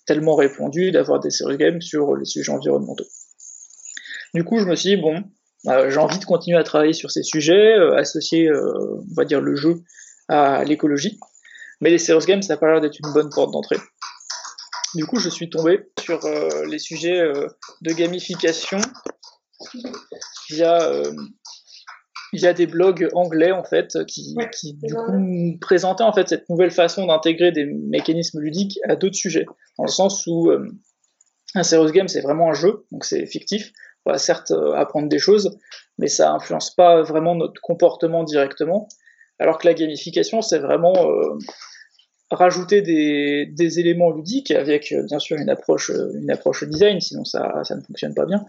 tellement 0.06 0.34
répandu 0.34 0.90
d'avoir 0.90 1.20
des 1.20 1.30
serious 1.30 1.56
games 1.56 1.80
sur 1.80 2.16
les 2.16 2.26
sujets 2.26 2.52
environnementaux. 2.52 3.06
Du 4.34 4.44
coup, 4.44 4.58
je 4.58 4.66
me 4.66 4.74
suis 4.74 4.90
dit 4.90 4.96
bon, 5.00 5.22
j'ai 5.64 5.96
envie 5.96 6.18
de 6.18 6.24
continuer 6.24 6.58
à 6.58 6.64
travailler 6.64 6.92
sur 6.92 7.10
ces 7.10 7.22
sujets, 7.22 7.74
associer, 7.96 8.50
on 8.52 9.14
va 9.14 9.24
dire, 9.24 9.40
le 9.40 9.56
jeu 9.56 9.82
à 10.28 10.64
l'écologie. 10.64 11.18
Mais 11.80 11.90
les 11.90 11.98
serious 11.98 12.26
games, 12.26 12.42
ça 12.42 12.54
n'a 12.54 12.56
pas 12.58 12.70
l'air 12.72 12.80
d'être 12.80 12.98
une 13.02 13.12
bonne 13.12 13.30
porte 13.30 13.52
d'entrée. 13.52 13.78
Du 14.94 15.06
coup, 15.06 15.18
je 15.20 15.28
suis 15.28 15.50
tombé 15.50 15.88
sur 16.00 16.24
euh, 16.24 16.66
les 16.66 16.78
sujets 16.78 17.20
euh, 17.20 17.46
de 17.82 17.92
gamification 17.92 18.78
via, 20.50 20.82
euh, 20.82 21.12
via 22.32 22.52
des 22.52 22.66
blogs 22.66 23.08
anglais 23.12 23.52
en 23.52 23.62
fait 23.62 24.04
qui, 24.06 24.34
qui 24.52 24.74
du 24.74 24.94
coup 24.94 25.58
présentaient 25.60 26.02
en 26.02 26.12
fait 26.12 26.28
cette 26.28 26.48
nouvelle 26.48 26.70
façon 26.70 27.06
d'intégrer 27.06 27.52
des 27.52 27.66
mécanismes 27.66 28.40
ludiques 28.40 28.80
à 28.88 28.96
d'autres 28.96 29.16
sujets, 29.16 29.46
dans 29.78 29.84
le 29.84 29.90
sens 29.90 30.26
où 30.26 30.50
Un 31.54 31.62
serious 31.62 31.92
game, 31.92 32.08
c'est 32.08 32.22
vraiment 32.22 32.50
un 32.50 32.54
jeu, 32.54 32.86
donc 32.90 33.04
c'est 33.04 33.26
fictif. 33.26 33.72
On 34.06 34.12
va 34.12 34.18
certes 34.18 34.52
apprendre 34.76 35.08
des 35.08 35.18
choses, 35.18 35.58
mais 35.98 36.08
ça 36.08 36.32
influence 36.32 36.74
pas 36.74 37.02
vraiment 37.02 37.34
notre 37.34 37.60
comportement 37.60 38.24
directement. 38.24 38.88
Alors 39.38 39.58
que 39.58 39.66
la 39.66 39.74
gamification, 39.74 40.42
c'est 40.42 40.58
vraiment 40.58 40.94
rajouter 42.30 42.82
des, 42.82 43.78
éléments 43.78 44.10
ludiques 44.10 44.50
avec 44.50 44.94
bien 45.06 45.18
sûr 45.18 45.36
une 45.36 45.50
approche, 45.50 45.90
une 46.14 46.30
approche 46.30 46.64
design, 46.64 47.00
sinon 47.00 47.24
ça, 47.24 47.62
ça 47.64 47.76
ne 47.76 47.80
fonctionne 47.80 48.14
pas 48.14 48.26
bien, 48.26 48.44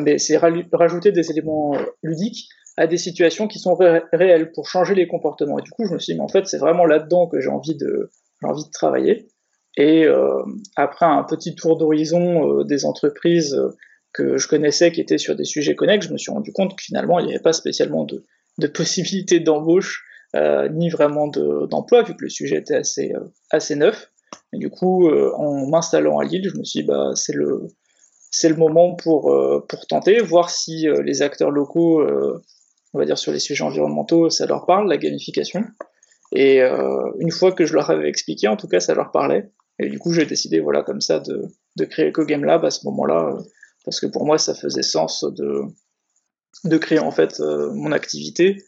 mais 0.00 0.18
c'est 0.18 0.36
rajouter 0.36 1.12
des 1.12 1.30
éléments 1.30 1.76
ludiques 2.02 2.48
à 2.76 2.86
des 2.86 2.96
situations 2.96 3.46
qui 3.46 3.58
sont 3.58 3.74
réelles 3.74 4.50
pour 4.52 4.68
changer 4.68 4.94
les 4.94 5.06
comportements. 5.06 5.58
Et 5.58 5.62
du 5.62 5.70
coup, 5.70 5.84
je 5.86 5.94
me 5.94 5.98
suis 5.98 6.12
dit, 6.12 6.18
mais 6.18 6.24
en 6.24 6.28
fait, 6.28 6.46
c'est 6.46 6.58
vraiment 6.58 6.86
là-dedans 6.86 7.26
que 7.28 7.40
j'ai 7.40 7.48
envie 7.48 7.76
de, 7.76 8.10
envie 8.42 8.64
de 8.64 8.70
travailler. 8.70 9.28
Et 9.76 10.04
euh, 10.04 10.42
après 10.76 11.06
un 11.06 11.22
petit 11.24 11.54
tour 11.54 11.76
d'horizon 11.76 12.60
euh, 12.60 12.64
des 12.64 12.84
entreprises 12.84 13.54
euh, 13.54 13.70
que 14.12 14.38
je 14.38 14.46
connaissais 14.46 14.92
qui 14.92 15.00
étaient 15.00 15.18
sur 15.18 15.34
des 15.34 15.44
sujets 15.44 15.74
connexes, 15.74 16.06
je 16.06 16.12
me 16.12 16.18
suis 16.18 16.30
rendu 16.30 16.52
compte 16.52 16.76
que 16.76 16.84
finalement, 16.84 17.18
il 17.18 17.26
n'y 17.26 17.32
avait 17.32 17.42
pas 17.42 17.52
spécialement 17.52 18.04
de, 18.04 18.24
de 18.58 18.66
possibilités 18.66 19.40
d'embauche, 19.40 20.04
ni 20.72 20.88
vraiment 20.88 21.28
d'emploi, 21.28 22.02
vu 22.02 22.14
que 22.16 22.22
le 22.22 22.28
sujet 22.28 22.56
était 22.56 22.76
assez, 22.76 23.12
assez 23.50 23.76
neuf. 23.76 24.10
Et 24.52 24.58
du 24.58 24.70
coup, 24.70 25.08
en 25.08 25.68
m'installant 25.68 26.18
à 26.18 26.24
Lille, 26.24 26.50
je 26.52 26.58
me 26.58 26.64
suis 26.64 26.80
dit, 26.80 26.86
bah, 26.86 27.10
c'est 27.14 27.34
le, 27.34 27.68
c'est 28.30 28.48
le 28.48 28.56
moment 28.56 28.94
pour, 28.94 29.32
pour 29.68 29.86
tenter, 29.86 30.20
voir 30.20 30.50
si 30.50 30.86
les 31.04 31.22
acteurs 31.22 31.50
locaux 31.50 32.04
on 32.94 32.98
va 32.98 33.04
dire 33.04 33.18
sur 33.18 33.32
les 33.32 33.40
sujets 33.40 33.64
environnementaux, 33.64 34.30
ça 34.30 34.46
leur 34.46 34.66
parle, 34.66 34.88
la 34.88 34.96
gamification. 34.96 35.64
Et 36.32 36.62
euh, 36.62 37.10
une 37.18 37.32
fois 37.32 37.52
que 37.52 37.66
je 37.66 37.74
leur 37.74 37.90
avais 37.90 38.08
expliqué, 38.08 38.48
en 38.48 38.56
tout 38.56 38.68
cas, 38.68 38.80
ça 38.80 38.94
leur 38.94 39.10
parlait. 39.10 39.50
Et 39.80 39.88
du 39.88 39.98
coup, 39.98 40.12
j'ai 40.12 40.24
décidé, 40.24 40.60
voilà, 40.60 40.84
comme 40.84 41.00
ça, 41.00 41.18
de, 41.18 41.42
de 41.76 41.84
créer 41.84 42.12
Game 42.16 42.44
Lab 42.44 42.64
à 42.64 42.70
ce 42.70 42.86
moment-là, 42.86 43.34
euh, 43.34 43.42
parce 43.84 44.00
que 44.00 44.06
pour 44.06 44.24
moi, 44.24 44.38
ça 44.38 44.54
faisait 44.54 44.82
sens 44.82 45.24
de, 45.24 45.62
de 46.64 46.78
créer 46.78 47.00
en 47.00 47.10
fait 47.10 47.40
euh, 47.40 47.72
mon 47.74 47.90
activité 47.90 48.62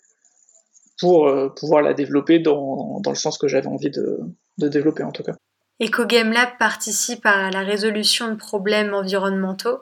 pour 0.99 1.31
pouvoir 1.55 1.83
la 1.83 1.95
développer 1.95 2.39
dans, 2.39 3.01
dans 3.01 3.11
le 3.11 3.17
sens 3.17 3.39
que 3.39 3.49
j'avais 3.49 3.67
envie 3.67 3.91
de, 3.91 4.21
de 4.59 4.69
développer, 4.69 5.03
en 5.03 5.13
tout 5.13 5.23
cas. 5.23 5.35
Game 5.81 6.33
Lab 6.33 6.51
participe 6.59 7.27
à 7.27 7.51
la 7.51 7.61
résolution 7.61 8.29
de 8.31 8.37
problèmes 8.37 8.95
environnementaux. 8.95 9.81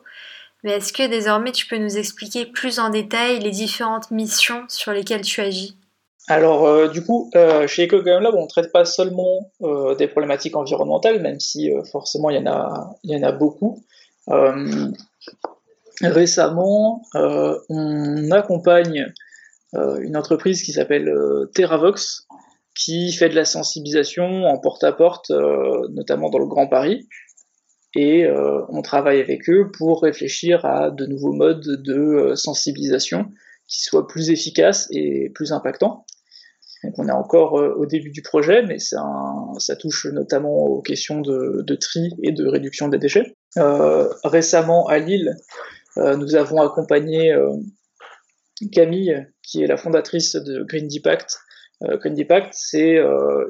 Mais 0.64 0.73
est-ce 0.73 0.92
que 0.92 1.06
désormais 1.06 1.52
tu 1.52 1.66
peux 1.66 1.76
nous 1.76 1.99
expliquer 1.99 2.47
plus 2.47 2.78
en 2.78 2.88
détail 2.88 3.38
les 3.38 3.50
différentes 3.50 4.11
missions 4.11 4.64
sur 4.68 4.92
lesquelles 4.92 5.21
tu 5.21 5.40
agis? 5.42 5.76
Alors, 6.26 6.64
euh, 6.66 6.88
du 6.88 7.04
coup, 7.04 7.30
euh, 7.37 7.66
chez 7.66 7.87
EcoGameLab, 7.87 8.35
on 8.35 8.44
ne 8.44 8.49
traite 8.49 8.73
pas 8.73 8.87
seulement 8.87 9.50
euh, 9.61 9.94
des 9.94 10.09
problématiques 10.09 10.56
environnementales, 10.56 11.21
même 11.21 11.38
si 11.38 11.71
forcément 11.92 12.30
il 12.30 12.37
y, 12.37 12.38
en 12.40 12.47
a, 12.47 12.97
il 13.04 13.11
y 13.11 13.16
en 13.16 13.28
a 13.28 13.33
beaucoup. 13.33 13.85
récemment, 16.00 17.02
on 17.12 18.30
accompagne 18.30 19.12
une 19.74 20.16
entreprise 20.16 20.62
qui 20.62 20.72
s'appelle 20.72 21.12
Terravox, 21.54 22.26
qui 22.74 23.12
fait 23.12 23.28
de 23.28 23.34
la 23.34 23.44
sensibilisation 23.44 24.44
en 24.44 24.58
porte-à-porte, 24.58 25.30
notamment 25.90 26.30
dans 26.30 26.38
le 26.38 26.46
Grand 26.46 26.66
Paris 26.66 27.08
et 27.94 28.24
euh, 28.26 28.62
on 28.68 28.82
travaille 28.82 29.20
avec 29.20 29.48
eux 29.48 29.70
pour 29.76 30.02
réfléchir 30.02 30.64
à 30.64 30.90
de 30.90 31.06
nouveaux 31.06 31.32
modes 31.32 31.82
de 31.82 31.94
euh, 31.94 32.36
sensibilisation 32.36 33.26
qui 33.68 33.80
soient 33.80 34.06
plus 34.06 34.30
efficaces 34.30 34.88
et 34.90 35.30
plus 35.34 35.52
impactants. 35.52 36.04
Donc 36.82 36.98
on 36.98 37.08
est 37.08 37.12
encore 37.12 37.58
euh, 37.58 37.74
au 37.76 37.86
début 37.86 38.10
du 38.10 38.20
projet, 38.20 38.62
mais 38.62 38.78
ça, 38.78 39.02
ça 39.58 39.76
touche 39.76 40.06
notamment 40.06 40.50
aux 40.50 40.82
questions 40.82 41.20
de, 41.20 41.74
tri 41.76 42.10
et 42.22 42.32
de 42.32 42.46
réduction 42.46 42.88
des 42.88 42.98
déchets. 42.98 43.36
Euh, 43.58 44.08
récemment 44.24 44.86
à 44.86 44.98
Lille, 44.98 45.36
euh, 45.96 46.16
nous 46.16 46.34
avons 46.34 46.60
accompagné 46.60 47.32
euh, 47.32 47.52
Camille, 48.73 49.26
qui 49.42 49.62
est 49.62 49.66
la 49.66 49.76
fondatrice 49.76 50.37
de 50.37 50.62
Green 50.62 50.87
Deepact. 50.88 51.38
Green 51.82 52.14
Deepact, 52.14 52.52
c'est 52.52 52.99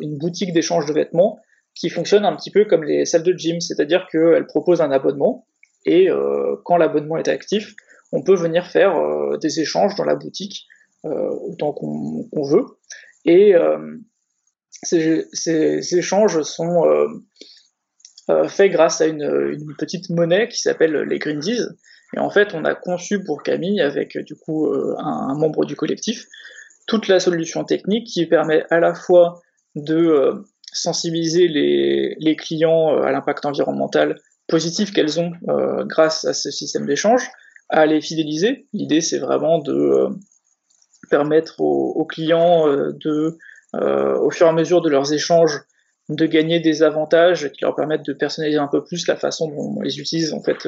une 0.01 0.19
boutique 0.19 0.53
d'échange 0.53 0.87
de 0.87 0.93
vêtements 0.93 1.41
qui 1.75 1.91
fonctionne 1.91 2.25
un 2.25 2.35
petit 2.35 2.51
peu 2.51 2.65
comme 2.65 2.85
les 2.85 3.05
salles 3.05 3.23
de 3.23 3.37
gym, 3.37 3.61
c'est-à-dire 3.61 4.07
qu'elle 4.11 4.47
propose 4.47 4.81
un 4.81 4.91
abonnement 4.91 5.47
et 5.85 6.11
euh, 6.11 6.57
quand 6.65 6.77
l'abonnement 6.77 7.17
est 7.17 7.29
actif, 7.29 7.75
on 8.13 8.23
peut 8.23 8.35
venir 8.35 8.67
faire 8.67 8.97
euh, 8.97 9.37
des 9.39 9.61
échanges 9.61 9.95
dans 9.97 10.05
la 10.05 10.15
boutique 10.15 10.67
euh, 11.05 11.31
autant 11.31 11.73
qu'on 11.73 12.43
veut. 12.43 12.65
Et 13.27 13.55
ces, 14.83 15.97
échanges 15.97 16.43
sont 16.43 16.85
faits 18.49 18.71
grâce 18.71 19.01
à 19.01 19.07
une, 19.07 19.75
petite 19.79 20.11
monnaie 20.11 20.49
qui 20.49 20.61
s'appelle 20.61 20.95
les 20.95 21.19
Greendies. 21.19 21.63
Et 22.15 22.19
en 22.19 22.31
fait, 22.31 22.55
on 22.55 22.65
a 22.65 22.75
conçu 22.75 23.23
pour 23.23 23.43
Camille, 23.43 23.81
avec 23.81 24.17
du 24.19 24.35
coup 24.37 24.73
un, 24.73 25.29
un 25.31 25.35
membre 25.35 25.65
du 25.65 25.77
collectif, 25.77 26.27
toute 26.87 27.09
la 27.09 27.21
solution 27.21 27.65
technique 27.65 28.07
qui 28.07 28.27
permet 28.27 28.65
à 28.71 28.79
la 28.79 28.95
fois 28.95 29.41
de 29.75 30.45
sensibiliser 30.75 31.49
les, 31.49 32.37
clients 32.37 32.95
euh, 32.95 33.03
à 33.03 33.13
l'impact 33.13 33.47
environnemental 33.47 34.21
positif 34.49 34.93
qu'elles 34.93 35.19
ont 35.21 35.33
euh, 35.49 35.85
grâce 35.85 36.25
à 36.25 36.35
ce 36.35 36.51
système 36.51 36.85
d'échange, 36.85 37.31
à 37.71 37.87
les 37.87 38.01
fidéliser. 38.01 38.67
L'idée, 38.73 39.01
c'est 39.01 39.19
vraiment 39.19 39.59
de 39.59 39.73
euh, 39.73 40.09
permettre 41.09 41.61
aux, 41.61 42.05
clients 42.05 42.67
de, 42.67 43.39
au 43.75 44.31
fur 44.31 44.47
et 44.47 44.51
à 44.51 44.53
mesure 44.53 44.81
de 44.81 44.89
leurs 44.89 45.13
échanges, 45.13 45.61
de 46.09 46.27
gagner 46.27 46.61
des 46.61 46.83
avantages 46.83 47.51
qui 47.53 47.63
leur 47.63 47.75
permettent 47.75 48.05
de 48.05 48.13
personnaliser 48.13 48.59
un 48.59 48.69
peu 48.69 48.85
plus 48.85 49.07
la 49.07 49.17
façon 49.17 49.49
dont 49.49 49.83
ils 49.83 50.01
utilisent 50.01 50.35
en 50.35 50.43
fait 50.43 50.67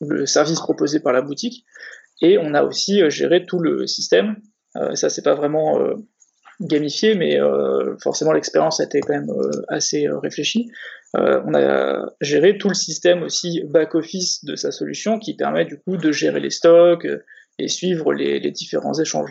le 0.00 0.26
service 0.26 0.60
proposé 0.60 1.00
par 1.00 1.12
la 1.12 1.22
boutique. 1.22 1.64
Et 2.22 2.38
on 2.38 2.54
a 2.54 2.62
aussi 2.62 3.02
géré 3.10 3.46
tout 3.46 3.58
le 3.58 3.86
système. 3.86 4.36
ça, 4.94 5.10
c'est 5.10 5.22
pas 5.22 5.34
vraiment 5.34 5.80
gamifié, 6.60 7.14
mais 7.14 7.40
euh, 7.40 7.96
forcément 8.02 8.32
l'expérience 8.32 8.80
a 8.80 8.84
été 8.84 9.00
quand 9.00 9.14
même 9.14 9.30
euh, 9.30 9.50
assez 9.68 10.06
euh, 10.06 10.18
réfléchie. 10.18 10.70
on 11.14 11.54
a 11.54 12.10
géré 12.20 12.58
tout 12.58 12.68
le 12.68 12.74
système 12.74 13.22
aussi 13.22 13.62
back-office 13.64 14.44
de 14.44 14.54
sa 14.54 14.70
solution 14.70 15.18
qui 15.18 15.34
permet 15.34 15.64
du 15.64 15.78
coup 15.78 15.96
de 15.96 16.12
gérer 16.12 16.40
les 16.40 16.50
stocks 16.50 17.06
et 17.58 17.68
suivre 17.68 18.12
les, 18.12 18.38
les 18.38 18.50
différents 18.50 18.98
échanges. 18.98 19.30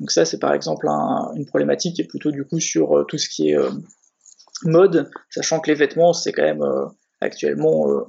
Donc 0.00 0.10
ça, 0.10 0.24
c'est 0.24 0.38
par 0.38 0.54
exemple 0.54 0.86
une 1.36 1.44
problématique 1.44 1.96
qui 1.96 2.02
est 2.02 2.06
plutôt 2.06 2.30
du 2.30 2.44
coup 2.44 2.60
sur 2.60 3.04
tout 3.06 3.18
ce 3.18 3.28
qui 3.28 3.50
est 3.50 3.58
mode, 4.64 5.10
sachant 5.30 5.60
que 5.60 5.70
les 5.70 5.76
vêtements, 5.76 6.12
c'est 6.12 6.32
quand 6.32 6.42
même 6.42 6.64
actuellement 7.20 7.88
euh, 7.90 8.04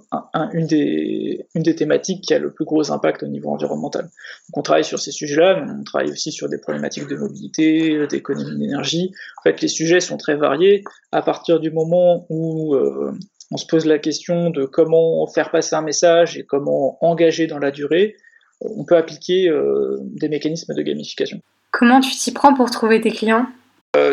une, 0.53 0.67
des, 0.67 1.47
une 1.55 1.63
des 1.63 1.75
thématiques 1.75 2.23
qui 2.23 2.33
a 2.33 2.39
le 2.39 2.51
plus 2.51 2.65
gros 2.65 2.91
impact 2.91 3.23
au 3.23 3.27
niveau 3.27 3.49
environnemental. 3.49 4.03
Donc 4.03 4.57
on 4.57 4.61
travaille 4.61 4.83
sur 4.83 4.99
ces 4.99 5.11
sujets-là, 5.11 5.61
mais 5.61 5.71
on 5.71 5.83
travaille 5.83 6.11
aussi 6.11 6.31
sur 6.31 6.49
des 6.49 6.57
problématiques 6.57 7.07
de 7.07 7.15
mobilité, 7.15 8.05
d'économie 8.07 8.57
d'énergie. 8.57 9.13
En 9.39 9.41
fait, 9.43 9.61
les 9.61 9.67
sujets 9.67 10.01
sont 10.01 10.17
très 10.17 10.35
variés. 10.35 10.83
À 11.11 11.21
partir 11.21 11.59
du 11.59 11.71
moment 11.71 12.25
où 12.29 12.75
euh, 12.75 13.13
on 13.51 13.57
se 13.57 13.65
pose 13.65 13.85
la 13.85 13.97
question 13.97 14.49
de 14.49 14.65
comment 14.65 15.25
faire 15.27 15.51
passer 15.51 15.75
un 15.75 15.81
message 15.81 16.37
et 16.37 16.43
comment 16.43 16.97
engager 17.01 17.47
dans 17.47 17.59
la 17.59 17.71
durée, 17.71 18.17
on 18.59 18.83
peut 18.83 18.97
appliquer 18.97 19.49
euh, 19.49 19.97
des 20.01 20.27
mécanismes 20.27 20.73
de 20.73 20.81
gamification. 20.81 21.39
Comment 21.71 22.01
tu 22.01 22.11
t'y 22.11 22.31
prends 22.31 22.53
pour 22.53 22.71
trouver 22.71 22.99
tes 22.99 23.11
clients? 23.11 23.45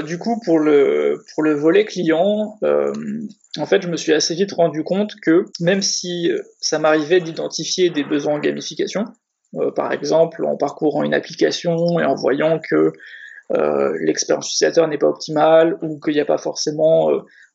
Du 0.06 0.18
coup, 0.18 0.40
pour 0.44 0.58
le, 0.58 1.22
pour 1.34 1.42
le 1.42 1.54
volet 1.54 1.84
client, 1.84 2.58
en 3.58 3.66
fait, 3.66 3.82
je 3.82 3.88
me 3.88 3.96
suis 3.96 4.12
assez 4.12 4.34
vite 4.34 4.52
rendu 4.52 4.82
compte 4.82 5.14
que 5.22 5.44
même 5.60 5.82
si 5.82 6.30
euh, 6.30 6.42
ça 6.60 6.78
m'arrivait 6.78 7.20
d'identifier 7.20 7.90
des 7.90 8.02
besoins 8.02 8.34
en 8.34 8.38
gamification, 8.38 9.04
euh, 9.54 9.70
par 9.70 9.92
exemple 9.92 10.44
en 10.44 10.56
parcourant 10.56 11.04
une 11.04 11.14
application 11.14 12.00
et 12.00 12.04
en 12.04 12.14
voyant 12.14 12.58
que 12.58 12.92
euh, 13.52 13.96
l'expérience 14.00 14.48
utilisateur 14.48 14.88
n'est 14.88 14.98
pas 14.98 15.06
optimale 15.06 15.78
ou 15.82 16.00
qu'il 16.00 16.14
n'y 16.14 16.20
a 16.20 16.24
pas 16.24 16.38
forcément 16.38 17.10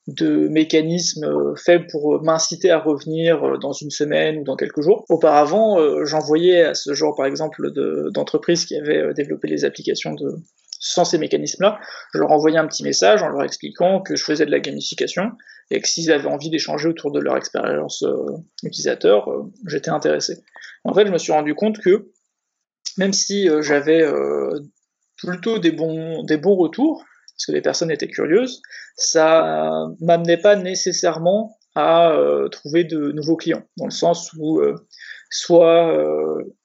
de 0.07 0.47
mécanisme 0.47 1.55
fait 1.57 1.79
pour 1.91 2.23
m'inciter 2.23 2.71
à 2.71 2.79
revenir 2.79 3.59
dans 3.59 3.73
une 3.73 3.89
semaine 3.89 4.37
ou 4.37 4.43
dans 4.43 4.55
quelques 4.55 4.81
jours. 4.81 5.03
Auparavant, 5.09 6.05
j'envoyais 6.05 6.63
à 6.63 6.73
ce 6.73 6.93
genre, 6.93 7.15
par 7.15 7.25
exemple, 7.25 7.71
d'entreprises 8.11 8.65
qui 8.65 8.75
avaient 8.75 9.13
développé 9.13 9.47
les 9.47 9.65
applications 9.65 10.13
de, 10.13 10.35
sans 10.79 11.03
ces 11.03 11.17
mécanismes-là, 11.17 11.79
je 12.13 12.19
leur 12.19 12.31
envoyais 12.31 12.57
un 12.57 12.67
petit 12.67 12.83
message 12.83 13.21
en 13.21 13.27
leur 13.27 13.43
expliquant 13.43 14.01
que 14.01 14.15
je 14.15 14.23
faisais 14.23 14.45
de 14.45 14.51
la 14.51 14.59
gamification 14.59 15.31
et 15.69 15.81
que 15.81 15.87
s'ils 15.87 16.11
avaient 16.11 16.29
envie 16.29 16.49
d'échanger 16.49 16.87
autour 16.87 17.11
de 17.11 17.19
leur 17.19 17.37
expérience 17.37 18.03
euh, 18.03 18.37
utilisateur, 18.63 19.29
euh, 19.29 19.51
j'étais 19.67 19.89
intéressé. 19.89 20.41
En 20.85 20.93
fait, 20.93 21.05
je 21.05 21.11
me 21.11 21.17
suis 21.17 21.33
rendu 21.33 21.53
compte 21.53 21.79
que 21.79 22.09
même 22.97 23.13
si 23.13 23.49
euh, 23.49 23.61
j'avais 23.61 24.03
plutôt 25.17 25.59
des 25.59 25.71
bons, 25.71 26.23
des 26.23 26.37
bons 26.37 26.55
retours, 26.55 27.03
parce 27.35 27.45
que 27.45 27.51
les 27.51 27.61
personnes 27.61 27.91
étaient 27.91 28.07
curieuses, 28.07 28.61
ça 28.95 29.87
m'amenait 29.99 30.37
pas 30.37 30.55
nécessairement 30.55 31.57
à 31.75 32.13
trouver 32.51 32.83
de 32.83 33.11
nouveaux 33.11 33.37
clients, 33.37 33.63
dans 33.77 33.85
le 33.85 33.91
sens 33.91 34.33
où 34.37 34.61
soit 35.29 35.93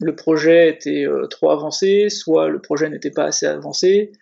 le 0.00 0.14
projet 0.16 0.70
était 0.70 1.06
trop 1.30 1.50
avancé, 1.50 2.08
soit 2.08 2.48
le 2.48 2.60
projet 2.60 2.88
n'était 2.88 3.10
pas 3.10 3.24
assez 3.24 3.46
avancé, 3.46 4.12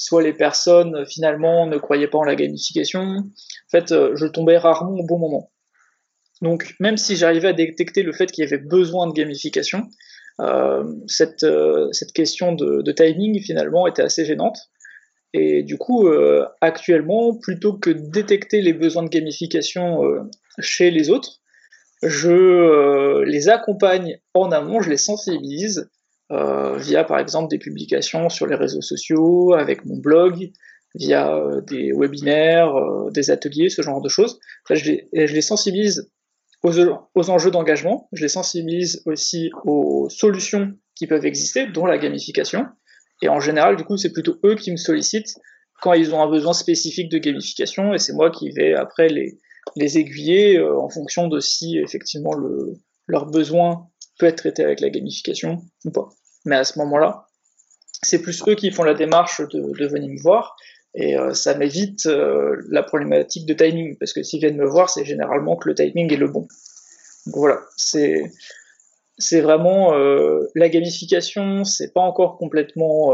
soit 0.00 0.22
les 0.22 0.32
personnes 0.32 1.04
finalement 1.06 1.66
ne 1.66 1.76
croyaient 1.76 2.08
pas 2.08 2.18
en 2.18 2.24
la 2.24 2.34
gamification. 2.34 3.02
En 3.02 3.70
fait, 3.70 3.92
euh, 3.92 4.16
je 4.16 4.26
tombais 4.26 4.56
rarement 4.56 4.94
au 4.94 5.06
bon 5.06 5.18
moment. 5.18 5.52
Donc, 6.40 6.74
même 6.80 6.96
si 6.96 7.16
j'arrivais 7.16 7.48
à 7.48 7.52
détecter 7.52 8.02
le 8.02 8.12
fait 8.12 8.32
qu'il 8.32 8.42
y 8.42 8.46
avait 8.46 8.62
besoin 8.62 9.06
de 9.06 9.12
gamification, 9.12 9.88
euh, 10.40 10.84
cette, 11.06 11.42
euh, 11.42 11.92
cette 11.92 12.12
question 12.12 12.54
de, 12.54 12.80
de, 12.80 12.92
timing, 12.92 13.42
finalement, 13.42 13.86
était 13.86 14.00
assez 14.00 14.24
gênante. 14.24 14.70
Et 15.34 15.62
du 15.62 15.76
coup, 15.76 16.08
euh, 16.08 16.46
actuellement, 16.62 17.36
plutôt 17.36 17.74
que 17.74 17.90
détecter 17.90 18.62
les 18.62 18.72
besoins 18.72 19.02
de 19.02 19.10
gamification 19.10 20.00
chez 20.58 20.90
les 20.90 21.10
autres, 21.10 21.39
je 22.02 23.22
les 23.24 23.48
accompagne 23.48 24.18
en 24.34 24.50
amont, 24.52 24.80
je 24.80 24.90
les 24.90 24.96
sensibilise 24.96 25.90
via, 26.30 27.04
par 27.04 27.18
exemple, 27.18 27.48
des 27.48 27.58
publications 27.58 28.28
sur 28.28 28.46
les 28.46 28.54
réseaux 28.54 28.80
sociaux, 28.80 29.52
avec 29.54 29.84
mon 29.84 29.96
blog, 29.96 30.50
via 30.94 31.40
des 31.66 31.92
webinaires, 31.92 32.72
des 33.10 33.30
ateliers, 33.30 33.68
ce 33.68 33.82
genre 33.82 34.00
de 34.00 34.08
choses. 34.08 34.38
je, 34.70 34.84
les, 34.84 35.26
je 35.26 35.34
les 35.34 35.42
sensibilise 35.42 36.10
aux, 36.62 37.30
enjeux 37.30 37.50
d'engagement, 37.50 38.08
je 38.12 38.22
les 38.22 38.28
sensibilise 38.28 39.02
aussi 39.06 39.50
aux 39.64 40.08
solutions 40.10 40.72
qui 40.94 41.06
peuvent 41.06 41.24
exister, 41.24 41.66
dont 41.66 41.86
la 41.86 41.98
gamification. 41.98 42.66
Et 43.22 43.28
en 43.28 43.40
général, 43.40 43.76
du 43.76 43.84
coup, 43.84 43.96
c'est 43.96 44.12
plutôt 44.12 44.36
eux 44.44 44.54
qui 44.54 44.70
me 44.70 44.76
sollicitent 44.76 45.34
quand 45.80 45.94
ils 45.94 46.14
ont 46.14 46.22
un 46.22 46.30
besoin 46.30 46.52
spécifique 46.52 47.10
de 47.10 47.18
gamification, 47.18 47.94
et 47.94 47.98
c'est 47.98 48.12
moi 48.12 48.30
qui 48.30 48.50
vais 48.50 48.74
après 48.74 49.08
les, 49.08 49.38
les 49.76 49.98
aiguiller 49.98 50.58
euh, 50.58 50.78
en 50.78 50.88
fonction 50.88 51.28
de 51.28 51.40
si 51.40 51.78
effectivement 51.78 52.34
le, 52.34 52.74
leur 53.06 53.26
besoin 53.26 53.88
peut 54.18 54.26
être 54.26 54.38
traité 54.38 54.64
avec 54.64 54.80
la 54.80 54.90
gamification 54.90 55.62
ou 55.84 55.90
pas. 55.90 56.08
Mais 56.44 56.56
à 56.56 56.64
ce 56.64 56.78
moment-là, 56.78 57.26
c'est 58.02 58.22
plus 58.22 58.42
eux 58.48 58.54
qui 58.54 58.70
font 58.70 58.82
la 58.82 58.94
démarche 58.94 59.40
de, 59.48 59.86
venir 59.86 60.10
me 60.10 60.20
voir, 60.20 60.56
et 60.94 61.16
euh, 61.16 61.34
ça 61.34 61.54
m'évite 61.54 62.06
euh, 62.06 62.56
la 62.70 62.82
problématique 62.82 63.46
de 63.46 63.54
timing, 63.54 63.96
parce 63.98 64.12
que 64.12 64.22
s'ils 64.22 64.40
viennent 64.40 64.56
me 64.56 64.66
voir, 64.66 64.88
c'est 64.88 65.04
généralement 65.04 65.56
que 65.56 65.68
le 65.68 65.74
timing 65.74 66.12
est 66.12 66.16
le 66.16 66.28
bon. 66.28 66.46
Donc 67.26 67.36
voilà, 67.36 67.60
c'est 67.76 68.30
vraiment 69.42 69.92
la 70.54 70.68
gamification, 70.70 71.64
c'est 71.64 71.92
pas 71.92 72.00
encore 72.00 72.38
complètement 72.38 73.12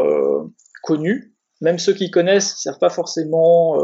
connu. 0.85 1.35
Même 1.61 1.81
ceux 1.81 1.93
qui 1.93 2.12
connaissent 2.12 2.55
savent 2.59 2.79
pas 2.79 2.88
forcément 2.88 3.76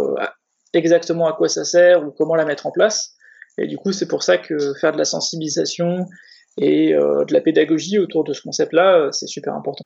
exactement 0.73 1.27
à 1.27 1.33
quoi 1.33 1.49
ça 1.49 1.65
sert 1.65 2.07
ou 2.07 2.11
comment 2.11 2.35
la 2.35 2.45
mettre 2.45 2.67
en 2.67 2.71
place. 2.71 3.15
Et 3.59 3.67
du 3.67 3.77
coup, 3.77 3.93
c'est 3.93 4.09
pour 4.09 4.23
ça 4.23 4.39
que 4.39 4.75
faire 4.81 4.93
de 4.93 4.99
la 4.99 5.05
sensibilisation 5.05 6.07
et 6.59 6.93
de 6.93 7.33
la 7.33 7.41
pédagogie 7.41 7.99
autour 7.99 8.25
de 8.25 8.33
ce 8.33 8.43
concept-là, 8.43 9.09
c'est 9.13 9.27
super 9.27 9.55
important. 9.55 9.85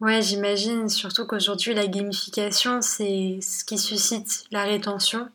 Ouais, 0.00 0.22
j'imagine 0.22 0.88
surtout 0.88 1.26
qu'aujourd'hui 1.26 1.74
la 1.74 1.88
gamification 1.88 2.80
c'est 2.82 3.38
ce 3.42 3.64
qui 3.64 3.78
suscite 3.78 4.44
la 4.52 4.62
rétention. 4.62 5.28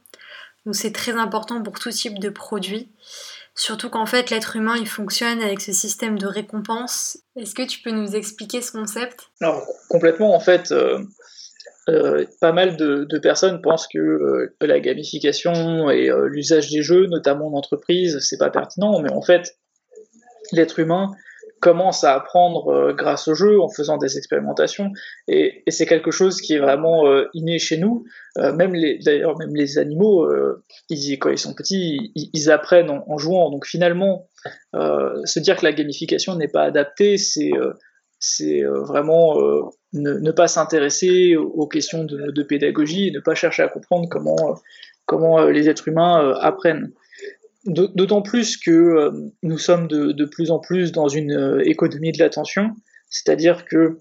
Donc 0.65 0.75
c'est 0.75 0.93
très 0.93 1.11
important 1.11 1.61
pour 1.61 1.77
tout 1.79 1.91
type 1.91 2.17
de 2.17 2.29
produit. 2.29 2.89
Surtout 3.55 3.89
qu'en 3.89 4.05
fait 4.05 4.29
l'être 4.29 4.55
humain 4.55 4.77
il 4.77 4.87
fonctionne 4.87 5.41
avec 5.41 5.59
ce 5.59 5.73
système 5.73 6.17
de 6.17 6.27
récompense. 6.27 7.17
Est-ce 7.35 7.53
que 7.53 7.67
tu 7.67 7.81
peux 7.81 7.91
nous 7.91 8.15
expliquer 8.15 8.61
ce 8.61 8.71
concept? 8.71 9.27
Alors 9.41 9.67
complètement 9.89 10.33
en 10.33 10.39
fait. 10.39 10.71
Euh, 10.71 11.03
euh, 11.89 12.25
pas 12.39 12.51
mal 12.51 12.77
de, 12.77 13.17
personnes 13.19 13.61
pensent 13.61 13.87
que 13.87 13.99
euh, 13.99 14.55
la 14.61 14.79
gamification 14.79 15.89
et 15.89 16.09
l'usage 16.27 16.69
des 16.69 16.81
jeux, 16.81 17.07
notamment 17.07 17.47
en 17.47 17.53
entreprise, 17.53 18.19
c'est 18.19 18.37
pas 18.37 18.49
pertinent, 18.49 18.99
mais 19.01 19.11
en 19.11 19.21
fait, 19.21 19.57
l'être 20.51 20.79
humain, 20.79 21.11
commence 21.63 22.03
à 22.03 22.13
apprendre 22.13 22.67
euh, 22.67 22.93
grâce 22.93 23.29
au 23.29 23.35
jeu, 23.35 23.61
en 23.61 23.69
faisant 23.69 23.97
des 23.97 24.17
expérimentations, 24.17 24.91
et, 25.29 25.63
c'est 25.69 25.85
quelque 25.85 26.11
chose 26.11 26.41
qui 26.41 26.55
est 26.55 26.59
vraiment 26.59 27.07
euh, 27.07 27.29
inné 27.33 27.57
chez 27.57 27.77
nous. 27.77 28.03
Euh, 28.37 28.51
même 28.51 28.73
les, 28.73 28.99
d'ailleurs, 28.99 29.37
même 29.39 29.55
les 29.55 29.77
animaux, 29.77 30.29
ils, 30.89 31.17
quand 31.19 31.29
ils 31.29 31.37
sont 31.37 31.53
petits, 31.53 32.11
ils, 32.15 32.51
apprennent 32.51 32.89
en, 32.89 33.17
jouant. 33.17 33.49
Donc 33.49 33.65
finalement, 33.65 34.27
se 34.73 35.39
dire 35.39 35.55
que 35.55 35.63
la 35.63 35.71
gamification 35.71 36.35
n'est 36.35 36.49
pas 36.49 36.63
adaptée, 36.63 37.17
c'est 37.17 37.51
c'est 38.19 38.61
vraiment 38.63 39.37
ne, 39.93 40.31
pas 40.31 40.47
s'intéresser 40.47 41.35
aux 41.35 41.67
questions 41.67 42.03
de, 42.03 42.31
de, 42.31 42.43
pédagogie 42.43 43.11
ne 43.11 43.19
pas 43.19 43.35
chercher 43.35 43.63
à 43.63 43.67
comprendre 43.67 44.07
comment 44.09 44.57
comment 45.05 45.45
les 45.45 45.69
êtres 45.69 45.87
humains 45.87 46.33
apprennent. 46.39 46.91
D'autant 47.65 48.21
plus 48.21 48.57
que 48.57 48.71
euh, 48.71 49.11
nous 49.41 49.57
sommes 49.57 49.87
de, 49.87 50.25
plus 50.25 50.51
en 50.51 50.59
plus 50.59 50.91
dans 50.91 51.07
une 51.07 51.31
euh, 51.31 51.61
économie 51.63 52.11
de 52.11 52.19
l'attention, 52.19 52.71
c'est-à-dire 53.09 53.63
que 53.63 53.99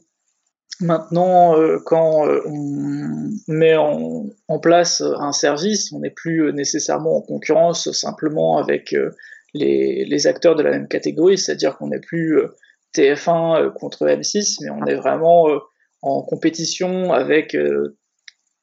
maintenant, 0.81 1.57
euh, 1.57 1.79
quand 1.87 2.27
on 2.45 3.31
met 3.47 3.77
en, 3.77 4.31
place 4.61 5.01
un 5.01 5.31
service, 5.31 5.93
on 5.93 6.01
n'est 6.01 6.11
plus 6.11 6.53
nécessairement 6.53 7.19
en 7.19 7.21
concurrence 7.21 7.93
simplement 7.93 8.59
avec 8.59 8.97
les, 9.55 10.05
les, 10.05 10.27
acteurs 10.27 10.57
de 10.57 10.63
la 10.65 10.71
même 10.71 10.89
catégorie, 10.89 11.39
c'est-à-dire 11.39 11.77
qu'on 11.79 11.89
n'est 11.89 12.01
plus 12.01 12.41
TF1 12.97 13.73
contre 13.75 14.07
M6, 14.07 14.59
mais 14.63 14.71
on 14.71 14.85
est 14.87 14.97
vraiment 14.97 15.47
en 16.03 16.23
compétition 16.23 17.13
avec 17.13 17.57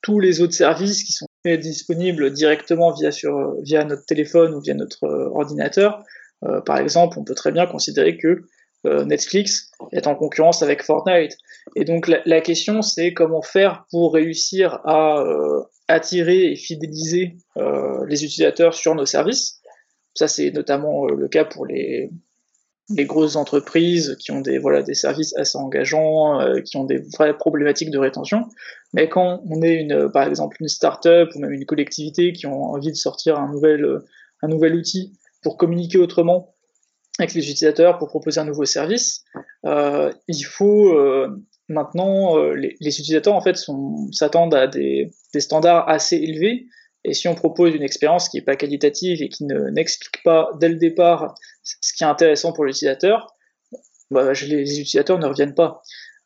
tous 0.01 0.19
les 0.19 0.41
autres 0.41 0.53
services 0.53 1.03
qui 1.03 1.13
sont 1.13 1.29
est 1.45 1.57
disponible 1.57 2.31
directement 2.31 2.91
via, 2.91 3.11
sur, 3.11 3.55
via 3.61 3.83
notre 3.85 4.05
téléphone 4.05 4.53
ou 4.53 4.61
via 4.61 4.73
notre 4.73 5.05
euh, 5.05 5.29
ordinateur. 5.29 6.03
Euh, 6.43 6.61
par 6.61 6.77
exemple, 6.77 7.17
on 7.19 7.23
peut 7.23 7.35
très 7.35 7.51
bien 7.51 7.65
considérer 7.65 8.17
que 8.17 8.43
euh, 8.85 9.05
Netflix 9.05 9.71
est 9.91 10.07
en 10.07 10.15
concurrence 10.15 10.63
avec 10.63 10.83
Fortnite. 10.83 11.37
Et 11.75 11.85
donc 11.85 12.07
la, 12.07 12.41
question, 12.41 12.81
c'est 12.81 13.13
comment 13.13 13.41
faire 13.41 13.85
pour 13.91 14.13
réussir 14.13 14.79
à 14.85 15.23
attirer 15.87 16.51
et 16.51 16.55
fidéliser 16.55 17.35
les 17.55 18.23
utilisateurs 18.23 18.73
sur 18.73 18.95
nos 18.95 19.05
services. 19.05 19.59
Ça, 20.15 20.27
c'est 20.27 20.49
notamment 20.51 21.07
le 21.07 21.27
cas 21.27 21.45
pour 21.45 21.65
les, 21.65 22.09
les 22.89 23.05
grosses 23.05 23.35
entreprises 23.35 24.15
qui 24.19 24.31
ont 24.31 24.41
des, 24.41 24.57
voilà, 24.57 24.81
des 24.81 24.95
services 24.95 25.35
assez 25.37 25.57
engageants, 25.57 26.39
euh, 26.41 26.61
qui 26.61 26.77
ont 26.77 26.85
des 26.85 26.99
vraies 27.13 27.37
problématiques 27.37 27.91
de 27.91 27.99
rétention. 27.99 28.45
Mais 28.93 29.07
quand 29.09 29.41
on 29.47 29.61
est 29.61 29.75
une, 29.75 30.09
par 30.11 30.27
exemple 30.27 30.57
une 30.59 30.67
start-up 30.67 31.29
ou 31.35 31.39
même 31.39 31.51
une 31.51 31.65
collectivité 31.65 32.33
qui 32.33 32.47
ont 32.47 32.63
envie 32.63 32.91
de 32.91 32.97
sortir 32.97 33.37
un 33.37 33.51
nouvel, 33.51 33.85
euh, 33.85 34.05
un 34.41 34.47
nouvel 34.47 34.75
outil 34.75 35.13
pour 35.43 35.57
communiquer 35.57 35.99
autrement 35.99 36.53
avec 37.19 37.33
les 37.33 37.41
utilisateurs, 37.41 37.97
pour 37.97 38.07
proposer 38.07 38.39
un 38.39 38.45
nouveau 38.45 38.65
service, 38.65 39.25
euh, 39.65 40.11
il 40.27 40.41
faut 40.41 40.93
euh, 40.93 41.27
maintenant, 41.67 42.37
euh, 42.37 42.53
les, 42.53 42.75
les, 42.79 42.99
utilisateurs 42.99 43.35
en 43.35 43.41
fait 43.41 43.57
s'attendent 44.11 44.55
à 44.55 44.67
des, 44.67 45.11
des 45.33 45.39
standards 45.41 45.87
assez 45.89 46.15
élevés 46.15 46.67
et 47.03 47.13
si 47.13 47.27
on 47.27 47.35
propose 47.35 47.75
une 47.75 47.83
expérience 47.83 48.29
qui 48.29 48.37
n'est 48.37 48.43
pas 48.43 48.55
qualitative 48.55 49.21
et 49.21 49.29
qui 49.29 49.45
n'explique 49.45 50.23
pas 50.23 50.49
dès 50.59 50.69
le 50.69 50.75
départ 50.75 51.35
ce 51.81 51.93
qui 51.93 52.03
est 52.03 52.07
intéressant 52.07 52.53
pour 52.53 52.65
l'utilisateur, 52.65 53.27
bah, 54.11 54.31
les, 54.33 54.79
utilisateurs 54.79 55.19
ne 55.19 55.27
reviennent 55.27 55.55
pas. 55.55 55.81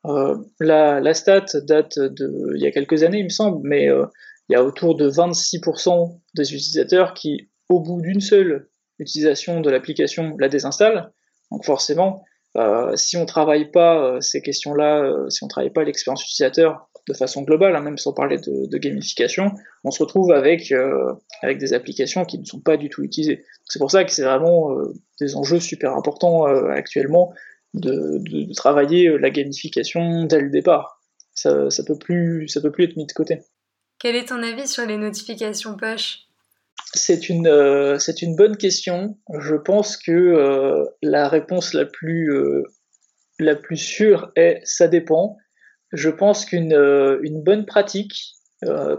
Euh, 0.06 0.38
la, 0.60 1.13
stat 1.13 1.45
date 1.63 1.97
de 1.97 2.53
il 2.56 2.62
y 2.62 2.67
a 2.67 2.71
quelques 2.71 3.03
années, 3.03 3.19
il 3.19 3.25
me 3.25 3.29
semble, 3.29 3.67
mais 3.67 3.89
euh, 3.89 4.06
il 4.49 4.53
y 4.53 4.56
a 4.56 4.63
autour 4.63 4.95
de 4.95 5.10
26% 5.10 6.19
des 6.36 6.53
utilisateurs 6.53 7.13
qui, 7.13 7.49
au 7.69 7.79
bout 7.79 8.01
d'une 8.01 8.21
seule 8.21 8.67
utilisation 8.99 9.62
de 9.62 9.69
l'application, 9.69 10.36
la 10.39 10.49
désinstallent. 10.49 11.12
Donc 11.51 11.65
forcément, 11.65 12.23
euh, 12.58 12.95
si 12.95 13.17
on 13.17 13.25
travaille 13.25 13.71
pas 13.71 14.03
euh, 14.03 14.21
ces 14.21 14.41
questions-là, 14.41 15.29
si 15.29 15.43
on 15.43 15.47
travaille 15.47 15.71
pas 15.71 15.84
l'expérience 15.84 16.23
utilisateur 16.23 16.89
de 17.07 17.13
façon 17.13 17.41
globale, 17.41 17.75
hein, 17.75 17.81
même 17.81 17.97
sans 17.97 18.13
parler 18.13 18.37
de, 18.37 18.67
de, 18.67 18.77
gamification, 18.77 19.51
on 19.83 19.91
se 19.91 20.01
retrouve 20.01 20.31
avec 20.31 20.71
euh, 20.71 21.13
avec 21.41 21.57
des 21.57 21.73
applications 21.73 22.25
qui 22.25 22.39
ne 22.39 22.45
sont 22.45 22.61
pas 22.61 22.77
du 22.77 22.89
tout 22.89 23.03
utilisées. 23.03 23.43
C'est 23.67 23.79
pour 23.79 23.91
ça 23.91 24.03
que 24.03 24.11
c'est 24.11 24.23
vraiment 24.23 24.69
des 25.19 25.35
enjeux 25.35 25.59
super 25.59 25.93
importants 25.95 26.45
actuellement 26.45 27.33
de, 27.73 28.19
de, 28.19 28.45
de, 28.45 28.53
travailler 28.53 29.17
la 29.17 29.29
gamification 29.29 30.25
dès 30.25 30.39
le 30.39 30.49
départ. 30.49 31.01
Ça, 31.33 31.69
ça 31.69 31.83
peut 31.83 31.97
plus 31.97 32.47
ça 32.47 32.61
peut 32.61 32.71
plus 32.71 32.85
être 32.85 32.95
mis 32.95 33.05
de 33.05 33.11
côté. 33.11 33.41
Quel 33.99 34.15
est 34.15 34.25
ton 34.25 34.41
avis 34.43 34.67
sur 34.67 34.85
les 34.85 34.97
notifications 34.97 35.75
push 35.75 36.27
c'est 36.93 37.29
une, 37.29 37.47
euh, 37.47 37.97
c'est 37.97 38.21
une 38.21 38.35
bonne 38.35 38.55
question. 38.55 39.17
Je 39.39 39.55
pense 39.55 39.97
que 39.97 40.11
euh, 40.11 40.85
la 41.01 41.27
réponse 41.27 41.73
la 41.73 41.85
plus, 41.85 42.31
euh, 42.31 42.63
la 43.39 43.55
plus 43.55 43.77
sûre 43.77 44.31
est 44.35 44.61
ça 44.63 44.87
dépend. 44.87 45.37
Je 45.93 46.10
pense 46.10 46.45
qu'une 46.45 46.73
une 47.21 47.41
bonne 47.43 47.65
pratique 47.65 48.36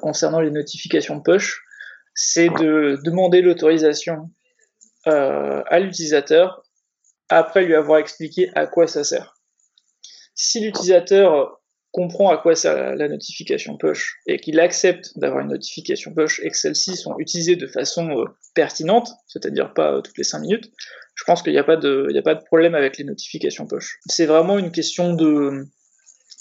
concernant 0.00 0.40
les 0.40 0.50
notifications 0.50 1.20
push, 1.20 1.62
c'est 2.14 2.48
de 2.48 2.98
demander 3.04 3.42
l'autorisation 3.42 4.30
à 5.06 5.78
l'utilisateur 5.80 6.64
après 7.28 7.64
lui 7.64 7.74
avoir 7.74 7.98
expliqué 7.98 8.50
à 8.54 8.66
quoi 8.66 8.86
ça 8.86 9.04
sert. 9.04 9.34
Si 10.34 10.60
l'utilisateur 10.60 11.60
comprend 11.94 12.30
à 12.30 12.38
quoi 12.38 12.56
sert 12.56 12.96
la, 12.96 13.08
notification 13.08 13.76
push 13.76 14.16
et 14.26 14.38
qu'il 14.40 14.58
accepte 14.58 15.16
d'avoir 15.16 15.42
une 15.42 15.50
notification 15.50 16.12
push 16.12 16.40
et 16.42 16.50
que 16.50 16.56
celles-ci 16.56 16.96
sont 16.96 17.14
utilisées 17.18 17.54
de 17.54 17.68
façon 17.68 18.10
euh, 18.18 18.24
pertinente, 18.52 19.10
c'est-à-dire 19.28 19.72
pas 19.72 19.92
euh, 19.92 20.00
toutes 20.00 20.18
les 20.18 20.24
5 20.24 20.40
minutes, 20.40 20.72
je 21.14 21.22
pense 21.22 21.42
qu'il 21.42 21.52
n'y 21.52 21.58
a, 21.58 21.64
pas 21.64 21.76
de, 21.76 22.12
a 22.12 22.22
pas 22.22 22.34
de 22.34 22.42
problème 22.42 22.74
avec 22.74 22.98
les 22.98 23.04
notifications 23.04 23.68
push. 23.68 24.00
C'est 24.06 24.26
vraiment 24.26 24.58
une 24.58 24.72
question 24.72 25.14
de, 25.14 25.66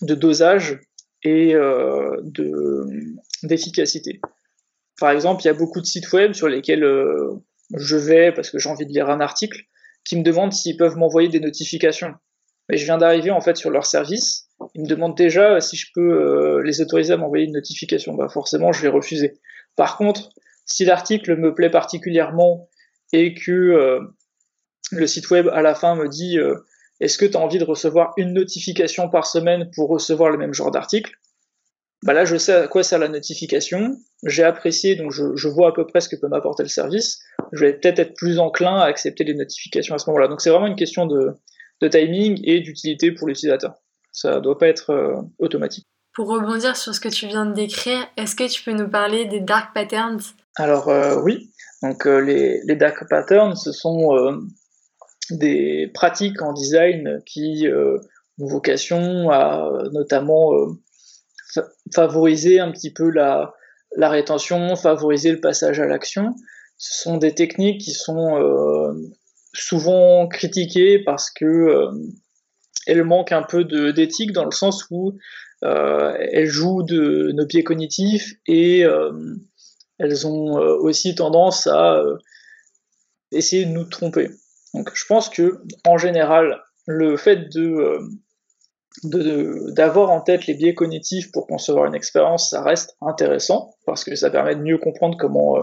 de 0.01 0.15
dosage 0.15 0.79
et 1.23 1.56
euh, 1.56 2.17
de, 2.23 2.86
d'efficacité. 3.43 4.19
Par 4.99 5.12
exemple, 5.12 5.43
il 5.43 5.47
y 5.47 5.49
a 5.49 5.53
beaucoup 5.53 5.82
de 5.82 5.86
sites 5.86 6.12
web 6.12 6.34
sur 6.34 6.47
lesquels 6.47 6.86
je 7.75 7.95
vais, 7.95 8.32
parce 8.32 8.49
que 8.49 8.60
j'ai 8.60 8.69
envie 8.69 8.86
de 8.86 8.91
lire 8.91 9.10
un 9.10 9.21
article, 9.21 9.63
qui 10.06 10.17
me 10.17 10.23
demandent 10.23 10.53
s'ils 10.53 10.77
peuvent 10.77 10.97
m'envoyer 10.97 11.29
des 11.29 11.39
notifications. 11.39 12.13
Mais 12.69 12.77
je 12.77 12.86
viens 12.86 12.97
d'arriver 12.97 13.32
en 13.32 13.41
fait 13.41 13.58
sur 13.58 13.69
leur 13.69 13.86
service. 13.86 14.47
Ils 14.73 14.84
me 14.84 14.88
demandent 14.88 15.17
déjà 15.17 15.60
si 15.60 15.75
je 15.75 15.88
peux 15.93 16.01
euh, 16.01 16.63
les 16.63 16.82
autoriser 16.82 17.13
à 17.13 17.17
m'envoyer 17.17 17.45
une 17.45 17.53
notification. 17.53 18.13
Bah 18.13 18.29
forcément, 18.29 18.71
je 18.71 18.82
vais 18.82 18.88
refuser. 18.88 19.39
Par 19.75 19.97
contre, 19.97 20.29
si 20.65 20.86
l'article 20.86 21.36
me 21.36 21.53
plaît 21.53 21.69
particulièrement 21.69 22.69
et 23.12 23.34
que 23.34 23.51
euh, 23.51 23.99
le 24.91 25.08
site 25.08 25.29
web 25.29 25.49
à 25.49 25.62
la 25.62 25.75
fin 25.75 25.95
me 25.95 26.08
dit 26.08 26.38
euh, 26.38 26.56
est-ce 26.99 27.17
que 27.17 27.25
tu 27.25 27.38
as 27.38 27.39
envie 27.39 27.58
de 27.58 27.63
recevoir 27.63 28.13
une 28.17 28.34
notification 28.34 29.10
par 29.10 29.25
semaine 29.25 29.69
pour 29.75 29.89
recevoir 29.89 30.29
le 30.29 30.38
même 30.38 30.53
genre 30.53 30.71
d'article? 30.71 31.13
Bah 32.03 32.13
là 32.13 32.25
je 32.25 32.36
sais 32.36 32.53
à 32.53 32.67
quoi 32.67 32.84
sert 32.84 32.99
la 32.99 33.08
notification, 33.08 33.95
j'ai 34.25 34.43
apprécié, 34.43 34.97
donc 34.97 35.12
je, 35.12 35.47
vois 35.47 35.69
à 35.69 35.71
peu 35.71 35.88
près 35.88 36.01
ce 36.01 36.10
que 36.10 36.17
peut 36.17 36.27
m'apporter 36.27 36.63
le 36.63 36.69
service, 36.69 37.19
je 37.53 37.65
vais 37.65 37.73
peut-être 37.73 37.99
être 37.99 38.13
plus 38.13 38.39
enclin 38.39 38.77
à 38.77 38.86
accepter 38.86 39.23
les 39.23 39.34
notifications 39.34 39.95
à 39.95 39.99
ce 39.99 40.10
moment-là. 40.10 40.27
Donc 40.27 40.41
c'est 40.41 40.49
vraiment 40.49 40.67
une 40.67 40.75
question 40.75 41.06
de, 41.06 41.34
timing 41.89 42.39
et 42.43 42.62
d'utilité 42.62 43.12
pour 43.12 43.27
l'utilisateur. 43.27 43.75
Ça 44.12 44.36
ne 44.36 44.39
doit 44.39 44.58
pas 44.58 44.67
être 44.67 44.91
euh, 44.91 45.15
automatique. 45.39 45.86
Pour 46.13 46.29
rebondir 46.29 46.77
sur 46.77 46.93
ce 46.93 46.99
que 47.01 47.10
tu 47.10 47.27
viens 47.27 47.45
de 47.45 47.53
décrire, 47.53 48.08
est-ce 48.15 48.36
que 48.36 48.47
tu 48.49 48.63
peux 48.63 48.71
nous 48.71 48.89
parler 48.89 49.25
des 49.25 49.41
dark 49.41 49.73
patterns? 49.73 50.21
Alors 50.56 50.88
euh, 50.89 51.19
oui, 51.21 51.51
donc 51.82 52.06
euh, 52.06 52.19
les, 52.19 52.62
les, 52.65 52.75
dark 52.75 53.10
patterns, 53.10 53.56
ce 53.56 53.71
sont 53.71 54.12
des 55.32 55.90
pratiques 55.94 56.42
en 56.42 56.54
design 56.54 57.22
qui 57.26 57.68
ont 58.40 58.48
vocation 58.48 59.30
à 59.30 59.70
notamment 59.92 60.52
favoriser 61.94 62.60
un 62.60 62.72
petit 62.72 62.92
peu 62.92 63.10
la, 63.10 63.54
la 63.96 64.10
rétention, 64.10 64.76
favoriser 64.76 65.32
le 65.32 65.40
passage 65.40 65.80
à 65.80 65.86
l'action. 65.86 66.36
Ce 66.78 67.04
sont 67.04 67.18
des 67.18 67.34
techniques 67.34 67.82
qui 67.82 67.92
sont 67.92 68.38
euh, 68.38 68.94
souvent 69.54 70.28
critiquées 70.28 71.00
parce 71.00 71.30
que 71.30 71.46
euh, 71.46 71.92
elles 72.88 73.04
manquent 73.04 73.32
un 73.32 73.44
peu 73.44 73.64
d'éthique 73.94 74.32
dans 74.32 74.46
le 74.46 74.52
sens 74.52 74.86
où 74.90 75.14
euh, 75.64 76.14
elles 76.32 76.48
jouent 76.48 76.84
de 76.84 77.32
nos 77.34 77.46
biais 77.46 77.64
cognitifs 77.64 78.34
et 78.48 78.84
elles 80.00 80.28
ont 80.28 80.56
aussi 80.58 81.16
tendance 81.16 81.68
à 81.68 82.02
essayer 83.32 83.66
de 83.66 83.72
nous 83.72 83.86
tromper. 83.86 84.30
Donc 84.74 84.90
je 84.94 85.06
pense 85.06 85.30
que 85.30 85.62
en 85.86 85.98
général, 85.98 86.62
le 86.86 87.18
fait 87.18 87.50
de 87.54 88.00
d'avoir 89.04 90.12
en 90.12 90.22
tête 90.22 90.46
les 90.46 90.54
biais 90.54 90.76
cognitifs 90.76 91.32
pour 91.32 91.48
concevoir 91.48 91.86
une 91.86 91.96
expérience, 91.96 92.52
ça 92.52 92.62
reste 92.62 92.96
intéressant 93.02 93.74
parce 93.86 94.04
que 94.04 94.16
ça 94.16 94.30
permet 94.30 94.56
de 94.56 94.62
mieux 94.62 94.78
comprendre 94.78 95.18
comment 95.18 95.58
euh, 95.58 95.62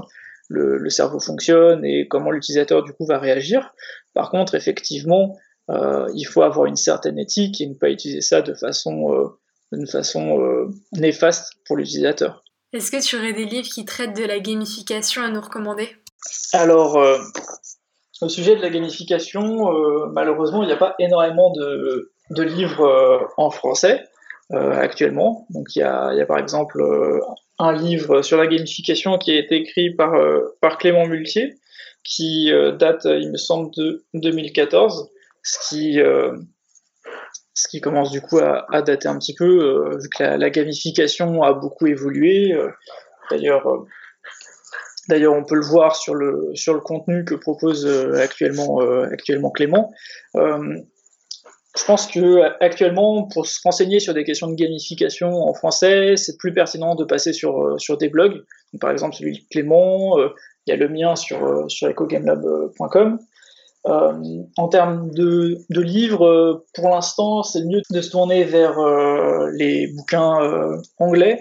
le, 0.49 0.91
cerveau 0.91 1.21
fonctionne 1.21 1.85
et 1.85 2.09
comment 2.09 2.33
l'utilisateur 2.33 2.83
du 2.83 2.93
coup 2.93 3.07
va 3.07 3.19
réagir. 3.19 3.73
Par 4.15 4.31
contre, 4.31 4.57
effectivement, 4.57 5.37
euh, 5.71 6.09
il 6.15 6.25
faut 6.25 6.43
avoir 6.43 6.67
une 6.67 6.77
certaine 6.77 7.19
éthique 7.19 7.61
et 7.61 7.67
ne 7.69 7.75
pas 7.75 7.91
utiliser 7.91 8.21
ça 8.21 8.43
de 8.43 8.53
façon, 8.53 9.15
euh, 9.15 9.87
façon 9.87 10.69
néfaste 10.93 11.55
pour 11.67 11.77
l'utilisateur. 11.77 12.43
Est-ce 12.73 12.91
que 12.91 13.03
tu 13.03 13.17
aurais 13.17 13.33
des 13.33 13.45
livres 13.45 13.69
qui 13.69 13.85
traitent 13.85 14.17
de 14.17 14.25
la 14.25 14.41
gamification 14.41 15.23
à 15.23 15.29
nous 15.29 15.41
recommander? 15.41 15.89
Alors, 16.53 16.99
au 18.23 18.29
sujet 18.29 18.57
de 18.57 18.63
la 18.63 18.71
gamification, 18.71 19.73
malheureusement, 20.13 20.63
il 20.63 20.67
n'y 20.67 20.73
a 20.73 20.77
pas 20.77 20.95
énormément 20.99 21.53
de, 21.53 22.13
de 22.31 22.43
livres 22.43 22.85
euh, 22.85 23.19
en 23.37 23.51
français 23.51 24.05
euh, 24.53 24.73
actuellement. 24.73 25.47
Donc 25.51 25.75
il 25.75 25.81
y 25.81 25.83
a, 25.83 26.15
y 26.15 26.21
a, 26.21 26.27
par 26.27 26.39
exemple 26.39 26.81
euh, 26.81 27.21
un 27.59 27.73
livre 27.73 28.23
sur 28.23 28.39
la 28.39 28.47
gamification 28.47 29.19
qui 29.19 29.33
a 29.33 29.39
été 29.39 29.57
écrit 29.57 29.91
par, 29.95 30.15
par 30.61 30.79
Clément 30.79 31.07
Multier, 31.07 31.57
qui 32.05 32.51
date, 32.79 33.05
il 33.05 33.31
me 33.31 33.37
semble, 33.37 33.71
de 33.77 34.03
2014, 34.15 35.11
ce 35.43 35.69
qui, 35.69 35.99
ce 37.53 37.69
qui 37.69 37.83
commence 37.83 38.11
du 38.11 38.23
coup 38.23 38.39
à, 38.39 38.65
à 38.75 38.81
dater 38.81 39.09
un 39.09 39.19
petit 39.19 39.35
peu, 39.35 39.95
vu 39.99 40.09
que 40.09 40.23
la, 40.23 40.49
gamification 40.49 41.43
a 41.43 41.53
beaucoup 41.53 41.87
évolué. 41.87 42.59
D'ailleurs, 43.31 43.85
D'ailleurs, 45.11 45.35
on 45.35 45.45
peut 45.45 45.57
le 45.57 45.67
voir 45.67 45.97
sur 45.97 46.15
le, 46.15 46.51
sur 46.55 46.73
le 46.73 46.81
contenu 46.81 47.25
que 47.25 47.35
propose 47.35 47.87
actuellement, 48.17 48.81
actuellement 49.13 49.51
Clément 49.51 49.91
je 51.79 51.85
pense 51.85 52.07
que 52.09 52.41
actuellement, 52.63 53.29
pour 53.29 53.47
se 53.47 53.61
renseigner 53.63 54.01
sur 54.01 54.13
des 54.13 54.25
questions 54.25 54.49
de 54.49 54.55
gamification 54.55 55.31
en 55.31 55.55
français, 55.55 56.17
c'est 56.17 56.37
plus 56.37 56.53
pertinent 56.53 56.95
de 56.97 57.05
passer 57.05 57.33
sur, 57.33 57.63
euh, 57.63 57.79
sur 57.79 57.97
des 57.97 58.09
blogs. 58.09 58.43
par 58.81 58.91
exemple, 58.91 59.15
celui 59.15 59.39
de 59.39 59.45
Clément, 59.51 60.19
euh, 60.19 60.31
il 60.67 60.71
y 60.71 60.73
a 60.73 60.77
le 60.77 60.89
mien 60.89 61.15
sur, 61.15 61.45
euh, 61.45 61.69
sur 61.69 61.89
ecogamelab.com. 61.89 63.19
en 63.85 64.69
termes 64.69 65.11
de, 65.13 65.59
de 65.71 65.81
livres, 65.81 66.65
pour 66.75 66.89
l'instant, 66.89 67.43
c'est 67.45 67.65
mieux 67.65 67.83
de 67.91 68.01
se 68.01 68.11
tourner 68.11 68.45
vers 68.45 68.77
les 69.53 69.87
bouquins 69.97 70.79
anglais. 70.99 71.41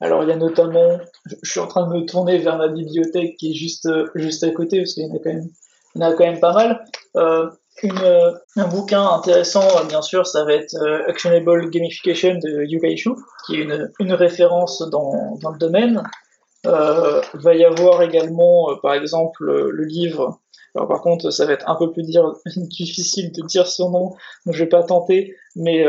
Alors, 0.00 0.22
il 0.22 0.28
y 0.28 0.32
a 0.32 0.36
notamment, 0.36 0.98
je 1.26 1.50
suis 1.50 1.60
en 1.60 1.66
train 1.66 1.86
de 1.86 1.94
me 1.94 2.04
tourner 2.06 2.38
vers 2.38 2.56
ma 2.56 2.68
bibliothèque 2.68 3.36
qui 3.36 3.50
est 3.50 3.54
juste, 3.54 3.88
juste 4.14 4.42
à 4.44 4.50
côté, 4.50 4.78
parce 4.78 4.94
qu'il 4.94 5.04
y 5.04 5.10
en 5.10 5.14
a 5.14 5.18
quand 5.18 5.32
même, 5.32 5.48
il 5.94 6.00
y 6.00 6.04
en 6.04 6.10
a 6.10 6.12
quand 6.14 6.24
même 6.24 6.40
pas 6.40 6.52
mal. 6.52 6.84
Euh, 7.16 7.50
un 8.56 8.68
bouquin 8.68 9.06
intéressant, 9.06 9.62
euh, 9.62 9.84
bien 9.84 10.02
sûr, 10.02 10.26
ça 10.26 10.44
va 10.44 10.54
être 10.54 10.74
euh, 10.74 11.08
Actionable 11.08 11.70
Gamification 11.70 12.34
de 12.34 12.64
Yuka 12.64 12.88
Ishu, 12.88 13.10
qui 13.46 13.56
est 13.56 13.62
une, 13.62 13.90
une 13.98 14.12
référence 14.12 14.82
dans, 14.90 15.36
dans, 15.40 15.50
le 15.50 15.58
domaine. 15.58 16.02
Euh, 16.66 17.22
va 17.34 17.54
y 17.54 17.64
avoir 17.64 18.02
également, 18.02 18.76
par 18.82 18.94
exemple, 18.94 19.44
le 19.44 19.84
livre. 19.84 20.40
Alors 20.74 20.88
par 20.88 21.00
contre, 21.00 21.30
ça 21.30 21.46
va 21.46 21.52
être 21.52 21.68
un 21.68 21.74
peu 21.74 21.90
plus 21.90 22.02
difficile 22.56 23.32
de 23.32 23.46
dire 23.46 23.66
son 23.66 23.90
nom, 23.90 24.10
donc 24.44 24.54
je 24.54 24.64
vais 24.64 24.68
pas 24.68 24.82
tenter. 24.82 25.34
Mais 25.56 25.84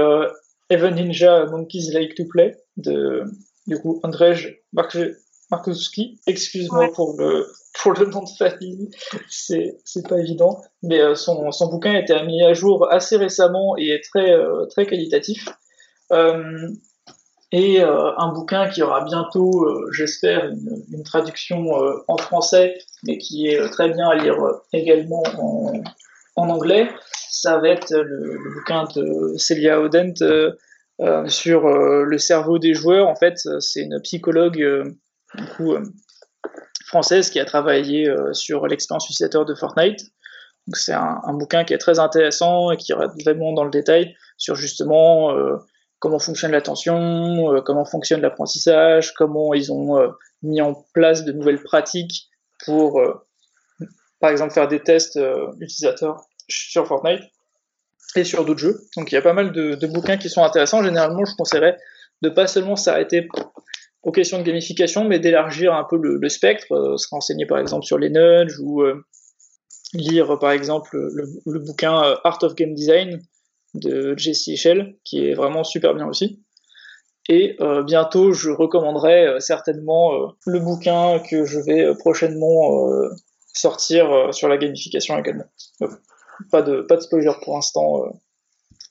Even 0.69 0.95
Ninja 0.95 1.45
Monkeys 1.47 1.91
Like 1.91 2.15
to 2.15 2.23
Play 2.25 2.55
de 2.77 3.23
du 3.67 3.79
coup 3.79 3.99
Andrzej 4.03 4.60
Markowski. 4.73 6.19
Excuse-moi 6.27 6.91
pour 6.93 7.15
le 7.19 7.47
pour 7.81 7.93
le 7.93 8.05
nom 8.07 8.23
de 8.23 8.29
famille, 8.37 8.89
c'est 9.29 9.77
c'est 9.85 10.07
pas 10.07 10.17
évident, 10.17 10.61
mais 10.83 10.99
euh, 10.99 11.15
son, 11.15 11.51
son 11.51 11.67
bouquin 11.69 11.91
a 11.91 11.99
été 11.99 12.21
mis 12.23 12.43
à 12.43 12.53
jour 12.53 12.91
assez 12.91 13.17
récemment 13.17 13.75
et 13.77 13.89
est 13.89 14.03
très 14.03 14.31
euh, 14.31 14.65
très 14.65 14.85
qualitatif. 14.85 15.47
Euh, 16.11 16.67
et 17.53 17.81
un 17.81 18.31
bouquin 18.31 18.69
qui 18.69 18.81
aura 18.81 19.03
bientôt, 19.03 19.67
j'espère, 19.91 20.45
une, 20.45 20.85
une, 20.93 21.03
traduction 21.03 21.65
en 22.07 22.15
français, 22.15 22.77
mais 23.03 23.17
qui 23.17 23.47
est 23.47 23.69
très 23.71 23.89
bien 23.89 24.07
à 24.07 24.15
lire 24.15 24.37
également 24.71 25.21
en, 25.37 25.73
en 26.37 26.49
anglais. 26.49 26.87
Ça 27.29 27.57
va 27.57 27.67
être 27.67 27.91
le, 27.93 28.37
le 28.37 28.53
bouquin 28.55 28.85
de 28.95 29.37
Celia 29.37 29.81
Odent 29.81 30.13
sur 31.27 31.67
le 31.67 32.17
cerveau 32.17 32.59
des 32.59 32.73
joueurs. 32.73 33.07
En 33.07 33.15
fait, 33.15 33.39
c'est 33.59 33.81
une 33.81 33.99
psychologue 34.01 34.93
française 36.91 37.29
qui 37.29 37.39
a 37.39 37.45
travaillé 37.45 38.09
euh, 38.09 38.33
sur 38.33 38.67
l'expérience 38.67 39.05
utilisateur 39.05 39.45
de 39.45 39.55
Fortnite. 39.55 40.01
C'est 40.73 40.93
un, 40.93 41.33
bouquin 41.33 41.63
qui 41.63 41.73
est 41.73 41.77
très 41.77 41.99
intéressant 41.99 42.71
et 42.71 42.77
qui 42.77 42.91
va 42.91 43.07
vraiment 43.23 43.53
dans 43.53 43.63
le 43.63 43.71
détail 43.71 44.15
sur 44.37 44.55
justement 44.55 45.31
euh, 45.31 45.55
comment 45.99 46.19
fonctionne 46.19 46.51
l'attention, 46.51 47.53
euh, 47.53 47.61
comment 47.61 47.85
fonctionne 47.85 48.21
l'apprentissage, 48.21 49.13
comment 49.13 49.53
ils 49.53 49.71
ont 49.71 49.97
mis 50.43 50.61
en 50.61 50.85
place 50.93 51.23
de 51.23 51.31
nouvelles 51.31 51.63
pratiques 51.63 52.29
pour, 52.65 53.01
par 54.19 54.29
exemple, 54.29 54.53
faire 54.53 54.67
des 54.67 54.81
tests 54.81 55.19
utilisateurs 55.59 56.25
sur 56.47 56.85
Fortnite 56.85 57.23
et 58.15 58.23
sur 58.23 58.45
d'autres 58.45 58.59
jeux. 58.59 58.81
Donc 58.97 59.11
il 59.11 59.15
y 59.15 59.17
a 59.17 59.21
pas 59.21 59.33
mal 59.33 59.51
de, 59.51 59.87
bouquins 59.87 60.17
qui 60.17 60.29
sont 60.29 60.43
intéressants. 60.43 60.83
Généralement, 60.83 61.25
je 61.25 61.35
conseillerais 61.35 61.77
de 62.21 62.29
pas 62.29 62.47
seulement 62.47 62.75
s'arrêter 62.75 63.27
aux 64.03 64.11
questions 64.11 64.39
de 64.39 64.43
gamification, 64.43 65.05
mais 65.05 65.19
d'élargir 65.19 65.73
un 65.73 65.85
peu 65.89 65.97
le, 65.97 66.29
spectre, 66.29 66.71
euh, 66.71 66.97
se 66.97 67.07
renseigner 67.09 67.45
par 67.45 67.59
exemple 67.59 67.85
sur 67.85 67.97
les 67.97 68.09
nudges 68.09 68.59
ou 68.59 68.81
euh, 68.81 69.05
lire 69.93 70.39
par 70.39 70.51
exemple 70.51 70.97
le, 70.97 71.59
bouquin 71.59 72.03
euh, 72.03 72.15
Art 72.23 72.39
of 72.41 72.55
Game 72.55 72.73
Design 72.73 73.21
de 73.73 74.15
Jesse 74.17 74.47
Echel, 74.47 74.97
qui 75.03 75.27
est 75.27 75.33
vraiment 75.33 75.63
super 75.63 75.93
bien 75.93 76.07
aussi. 76.07 76.43
Et 77.29 77.55
bientôt, 77.85 78.33
je 78.33 78.49
recommanderai 78.49 79.39
certainement 79.39 80.33
le 80.45 80.59
bouquin 80.59 81.19
que 81.19 81.45
je 81.45 81.59
vais 81.59 81.95
prochainement 81.97 82.91
sortir 83.53 84.33
sur 84.33 84.49
la 84.49 84.57
gamification 84.57 85.17
également. 85.17 85.45
Pas, 86.49 86.61
de, 86.61 86.81
pas 86.81 86.95
de 86.95 87.01
spoiler 87.01 87.31
pour 87.43 87.55
l'instant, 87.55 88.03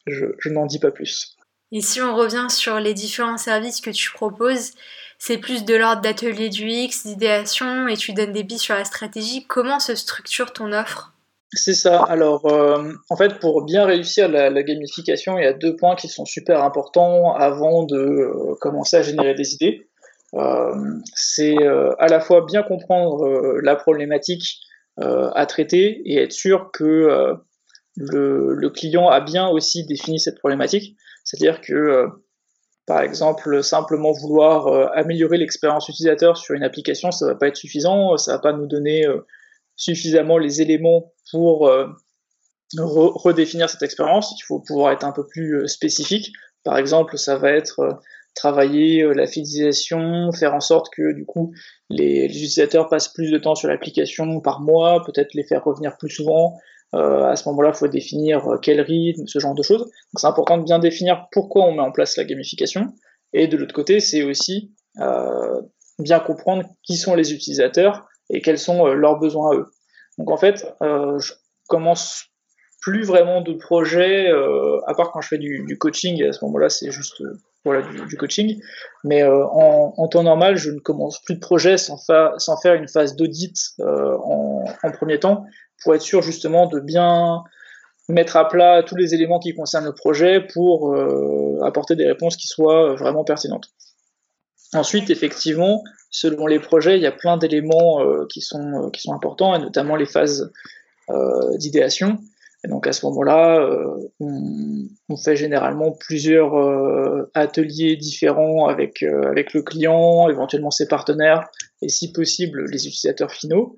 je, 0.06 0.26
je 0.38 0.48
n'en 0.48 0.66
dis 0.66 0.78
pas 0.78 0.90
plus. 0.90 1.36
Et 1.72 1.80
si 1.80 2.00
on 2.00 2.16
revient 2.16 2.46
sur 2.48 2.80
les 2.80 2.94
différents 2.94 3.38
services 3.38 3.80
que 3.80 3.90
tu 3.90 4.10
proposes, 4.10 4.72
c'est 5.18 5.38
plus 5.38 5.64
de 5.64 5.74
l'ordre 5.74 6.02
d'atelier 6.02 6.48
du 6.48 6.66
X, 6.68 7.06
d'idéation, 7.06 7.86
et 7.88 7.96
tu 7.96 8.12
donnes 8.12 8.32
des 8.32 8.42
billes 8.42 8.58
sur 8.58 8.74
la 8.74 8.84
stratégie. 8.84 9.44
Comment 9.46 9.78
se 9.78 9.94
structure 9.94 10.52
ton 10.52 10.72
offre? 10.72 11.12
C'est 11.52 11.74
ça. 11.74 12.02
Alors, 12.04 12.46
euh, 12.46 12.92
en 13.10 13.16
fait, 13.16 13.38
pour 13.38 13.62
bien 13.64 13.84
réussir 13.84 14.28
la, 14.28 14.62
gamification, 14.62 15.36
il 15.36 15.44
y 15.44 15.46
a 15.46 15.52
deux 15.52 15.76
points 15.76 15.94
qui 15.94 16.08
sont 16.08 16.24
super 16.24 16.62
importants 16.62 17.34
avant 17.34 17.84
de 17.84 17.98
euh, 17.98 18.54
commencer 18.60 18.96
à 18.96 19.02
générer 19.02 19.34
des 19.34 19.54
idées. 19.54 19.88
Euh, 20.34 20.74
c'est 21.14 21.56
à 21.98 22.06
la 22.06 22.20
fois 22.20 22.46
bien 22.46 22.62
comprendre 22.62 23.58
la 23.62 23.74
problématique 23.74 24.60
à 25.00 25.46
traiter 25.46 26.02
et 26.04 26.18
être 26.18 26.32
sûr 26.32 26.70
que 26.72 27.36
le, 27.96 28.54
le, 28.54 28.70
client 28.70 29.08
a 29.08 29.20
bien 29.20 29.48
aussi 29.48 29.86
défini 29.86 30.18
cette 30.20 30.38
problématique. 30.38 30.96
C'est-à-dire 31.24 31.60
que 31.60 32.10
par 32.90 33.02
exemple, 33.02 33.62
simplement 33.62 34.10
vouloir 34.10 34.66
euh, 34.66 34.88
améliorer 34.94 35.38
l'expérience 35.38 35.88
utilisateur 35.88 36.36
sur 36.36 36.56
une 36.56 36.64
application, 36.64 37.12
ça 37.12 37.24
va 37.24 37.36
pas 37.36 37.46
être 37.46 37.56
suffisant, 37.56 38.16
ça 38.16 38.32
va 38.32 38.38
pas 38.40 38.52
nous 38.52 38.66
donner 38.66 39.06
euh, 39.06 39.24
suffisamment 39.76 40.38
les 40.38 40.60
éléments 40.60 41.12
pour 41.30 41.68
euh, 41.68 41.86
redéfinir 42.76 43.70
cette 43.70 43.84
expérience. 43.84 44.34
Il 44.36 44.42
faut 44.44 44.58
pouvoir 44.58 44.90
être 44.90 45.04
un 45.04 45.12
peu 45.12 45.24
plus 45.24 45.68
spécifique. 45.68 46.32
Par 46.64 46.78
exemple, 46.78 47.16
ça 47.16 47.36
va 47.36 47.52
être 47.52 48.00
travailler 48.34 49.02
la 49.14 49.26
fidélisation, 49.26 50.30
faire 50.32 50.54
en 50.54 50.60
sorte 50.60 50.92
que 50.94 51.12
du 51.12 51.26
coup 51.26 51.52
les, 51.88 52.24
utilisateurs 52.24 52.88
passent 52.88 53.12
plus 53.12 53.30
de 53.30 53.38
temps 53.38 53.54
sur 53.54 53.68
l'application 53.68 54.40
par 54.40 54.60
mois, 54.60 55.02
peut-être 55.04 55.34
les 55.34 55.44
faire 55.44 55.64
revenir 55.64 55.96
plus 55.98 56.10
souvent, 56.10 56.56
euh, 56.94 57.24
à 57.24 57.36
ce 57.36 57.48
moment-là, 57.48 57.70
il 57.74 57.78
faut 57.78 57.88
définir 57.88 58.46
euh, 58.48 58.58
quel 58.60 58.80
rythme, 58.80 59.26
ce 59.26 59.38
genre 59.38 59.54
de 59.54 59.62
choses. 59.62 59.82
Donc 59.82 60.20
c'est 60.20 60.26
important 60.26 60.58
de 60.58 60.64
bien 60.64 60.78
définir 60.78 61.26
pourquoi 61.30 61.64
on 61.64 61.72
met 61.72 61.82
en 61.82 61.92
place 61.92 62.16
la 62.16 62.24
gamification. 62.24 62.92
Et 63.32 63.46
de 63.46 63.56
l'autre 63.56 63.74
côté, 63.74 64.00
c'est 64.00 64.22
aussi 64.22 64.74
euh, 64.98 65.60
bien 65.98 66.18
comprendre 66.18 66.64
qui 66.82 66.96
sont 66.96 67.14
les 67.14 67.32
utilisateurs 67.32 68.06
et 68.28 68.40
quels 68.40 68.58
sont 68.58 68.86
leurs 68.86 69.18
besoins 69.18 69.52
à 69.52 69.56
eux. 69.56 69.66
Donc 70.18 70.30
en 70.30 70.36
fait, 70.36 70.66
je 70.80 71.32
commence 71.68 72.26
plus 72.80 73.04
vraiment 73.04 73.40
de 73.40 73.52
projets, 73.54 74.30
à 74.86 74.94
part 74.94 75.10
quand 75.12 75.20
je 75.20 75.28
fais 75.28 75.38
du, 75.38 75.76
coaching, 75.78 76.20
et 76.22 76.28
à 76.28 76.32
ce 76.32 76.44
moment-là, 76.44 76.68
c'est 76.68 76.90
juste 76.90 77.22
du, 77.64 78.16
coaching. 78.16 78.60
Mais 79.04 79.22
en, 79.24 80.08
temps 80.08 80.22
normal, 80.22 80.56
je 80.56 80.70
ne 80.70 80.78
commence 80.78 81.20
plus 81.22 81.34
de 81.34 81.40
projets 81.40 81.76
sans, 81.76 81.98
faire 81.98 82.74
une 82.74 82.88
phase 82.88 83.16
d'audit 83.16 83.56
en, 83.78 84.64
en, 84.82 84.90
premier 84.92 85.18
temps, 85.18 85.44
pour 85.82 85.94
être 85.94 86.02
sûr 86.02 86.22
justement 86.22 86.66
de 86.66 86.80
bien 86.80 87.42
mettre 88.10 88.36
à 88.36 88.48
plat 88.48 88.82
tous 88.82 88.96
les 88.96 89.14
éléments 89.14 89.38
qui 89.38 89.54
concernent 89.54 89.86
le 89.86 89.94
projet 89.94 90.40
pour 90.40 90.94
euh, 90.94 91.60
apporter 91.64 91.96
des 91.96 92.06
réponses 92.06 92.36
qui 92.36 92.46
soient 92.46 92.94
vraiment 92.94 93.24
pertinentes. 93.24 93.70
Ensuite, 94.72 95.10
effectivement, 95.10 95.82
selon 96.10 96.46
les 96.46 96.60
projets, 96.60 96.96
il 96.96 97.02
y 97.02 97.06
a 97.06 97.12
plein 97.12 97.36
d'éléments 97.36 98.00
euh, 98.00 98.22
euh, 98.22 98.26
qui 98.26 98.40
sont 98.40 99.12
importants, 99.12 99.54
et 99.54 99.58
notamment 99.58 99.96
les 99.96 100.06
phases 100.06 100.52
d'idéation. 101.58 102.18
Et 102.64 102.68
donc 102.68 102.86
à 102.86 102.92
ce 102.92 103.06
moment-là, 103.06 103.66
on, 104.20 104.86
on, 105.08 105.16
fait 105.16 105.34
généralement 105.34 105.92
plusieurs 105.92 106.52
ateliers 107.34 107.96
différents 107.96 108.66
avec, 108.66 109.02
avec 109.02 109.54
le 109.54 109.62
client, 109.62 110.28
éventuellement 110.28 110.70
ses 110.70 110.86
partenaires, 110.86 111.48
et 111.80 111.88
si 111.88 112.12
possible 112.12 112.66
les 112.70 112.86
utilisateurs 112.86 113.32
finaux. 113.32 113.76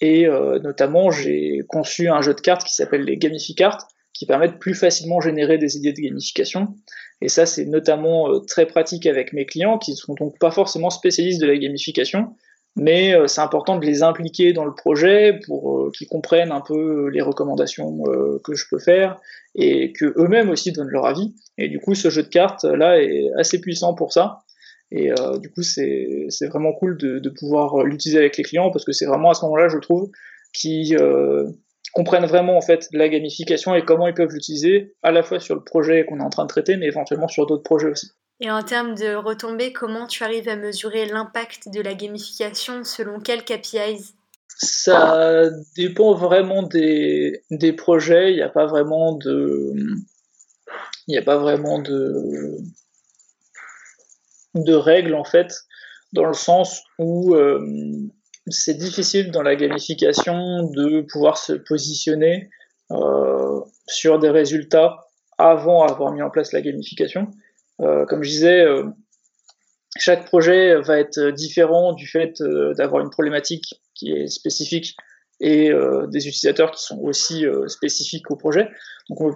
Et 0.00 0.26
euh, 0.26 0.58
notamment, 0.58 1.10
j'ai 1.10 1.62
conçu 1.68 2.08
un 2.08 2.20
jeu 2.20 2.34
de 2.34 2.40
cartes 2.40 2.64
qui 2.64 2.74
s'appelle 2.74 3.02
les 3.02 3.16
Gamificards, 3.16 3.88
qui 4.12 4.26
permettent 4.26 4.58
plus 4.58 4.74
facilement 4.74 5.20
générer 5.20 5.58
des 5.58 5.76
idées 5.76 5.92
de 5.92 6.00
gamification. 6.00 6.74
Et 7.20 7.28
ça, 7.28 7.46
c'est 7.46 7.66
notamment 7.66 8.30
euh, 8.30 8.40
très 8.40 8.66
pratique 8.66 9.06
avec 9.06 9.32
mes 9.32 9.46
clients, 9.46 9.78
qui 9.78 9.92
ne 9.92 9.96
sont 9.96 10.14
donc 10.14 10.38
pas 10.38 10.50
forcément 10.50 10.90
spécialistes 10.90 11.40
de 11.40 11.46
la 11.46 11.56
gamification, 11.56 12.34
mais 12.76 13.14
euh, 13.14 13.26
c'est 13.26 13.40
important 13.40 13.78
de 13.78 13.84
les 13.84 14.02
impliquer 14.02 14.52
dans 14.52 14.64
le 14.64 14.74
projet 14.74 15.40
pour 15.46 15.90
qu'ils 15.92 16.08
comprennent 16.08 16.52
un 16.52 16.60
peu 16.60 17.08
les 17.08 17.22
recommandations 17.22 18.02
que 18.44 18.54
je 18.54 18.64
peux 18.70 18.78
faire 18.78 19.18
et 19.54 19.92
que 19.92 20.12
eux-mêmes 20.16 20.50
aussi 20.50 20.72
donnent 20.72 20.90
leur 20.90 21.06
avis. 21.06 21.34
Et 21.58 21.68
du 21.68 21.80
coup, 21.80 21.94
ce 21.94 22.10
jeu 22.10 22.22
de 22.22 22.28
cartes 22.28 22.64
là 22.64 23.00
est 23.00 23.30
assez 23.38 23.60
puissant 23.60 23.94
pour 23.94 24.12
ça. 24.12 24.42
Et 24.92 25.10
euh, 25.10 25.38
du 25.38 25.50
coup, 25.50 25.62
c'est 25.62 26.46
vraiment 26.48 26.72
cool 26.72 26.96
de, 26.96 27.28
pouvoir 27.30 27.82
l'utiliser 27.82 28.18
avec 28.18 28.36
les 28.36 28.44
clients 28.44 28.70
parce 28.70 28.84
que 28.84 28.92
c'est 28.92 29.06
vraiment 29.06 29.30
à 29.30 29.34
ce 29.34 29.44
moment-là, 29.44 29.68
je 29.68 29.78
trouve, 29.78 30.10
qu'ils 30.52 30.96
euh, 30.96 31.50
comprennent 31.92 32.26
vraiment 32.26 32.56
en 32.56 32.60
fait 32.60 32.86
la 32.92 33.08
gamification 33.08 33.74
et 33.74 33.84
comment 33.84 34.06
ils 34.06 34.14
peuvent 34.14 34.32
l'utiliser 34.32 34.94
à 35.02 35.10
la 35.10 35.22
fois 35.22 35.40
sur 35.40 35.54
le 35.54 35.64
projet 35.64 36.04
qu'on 36.06 36.20
est 36.20 36.24
en 36.24 36.30
train 36.30 36.44
de 36.44 36.48
traiter, 36.48 36.76
mais 36.76 36.86
éventuellement 36.86 37.28
sur 37.28 37.46
d'autres 37.46 37.64
projets 37.64 37.88
aussi. 37.88 38.12
Et 38.40 38.50
en 38.50 38.62
termes 38.62 38.94
de 38.94 39.14
retombées, 39.14 39.72
comment 39.72 40.06
tu 40.06 40.22
arrives 40.22 40.48
à 40.48 40.56
mesurer 40.56 41.06
l'impact 41.06 41.70
de 41.72 41.80
la 41.80 41.94
gamification 41.94 42.84
selon 42.84 43.18
quels 43.18 43.44
KPIs 43.44 44.14
Ça 44.48 45.48
dépend 45.76 46.14
vraiment 46.14 46.62
des, 46.62 47.42
des 47.50 47.72
projets. 47.72 48.32
Il 48.32 48.36
n'y 48.36 48.42
a 48.42 48.50
pas 48.50 48.66
vraiment 48.66 49.16
de, 49.16 49.72
il 51.06 51.12
n'y 51.12 51.18
a 51.18 51.22
pas 51.22 51.38
vraiment 51.38 51.78
de 51.80 52.58
de 54.64 54.74
règles 54.74 55.14
en 55.14 55.24
fait, 55.24 55.52
dans 56.12 56.24
le 56.24 56.34
sens 56.34 56.82
où 56.98 57.34
euh, 57.34 57.60
c'est 58.48 58.74
difficile 58.74 59.30
dans 59.30 59.42
la 59.42 59.56
gamification 59.56 60.62
de 60.70 61.02
pouvoir 61.02 61.36
se 61.36 61.52
positionner 61.52 62.50
euh, 62.90 63.60
sur 63.86 64.18
des 64.18 64.30
résultats 64.30 64.96
avant 65.38 65.84
avoir 65.84 66.12
mis 66.12 66.22
en 66.22 66.30
place 66.30 66.52
la 66.52 66.62
gamification. 66.62 67.30
Euh, 67.80 68.06
comme 68.06 68.22
je 68.22 68.30
disais, 68.30 68.66
chaque 69.98 70.26
projet 70.26 70.80
va 70.80 70.98
être 70.98 71.30
différent 71.30 71.92
du 71.92 72.06
fait 72.06 72.42
d'avoir 72.76 73.02
une 73.02 73.10
problématique 73.10 73.80
qui 73.94 74.12
est 74.12 74.28
spécifique 74.28 74.96
et 75.40 75.70
des 76.08 76.28
utilisateurs 76.28 76.70
qui 76.70 76.82
sont 76.82 76.98
aussi 77.00 77.44
spécifiques 77.66 78.30
au 78.30 78.36
projet. 78.36 78.68
Donc 79.08 79.20
on 79.20 79.26
ne 79.26 79.30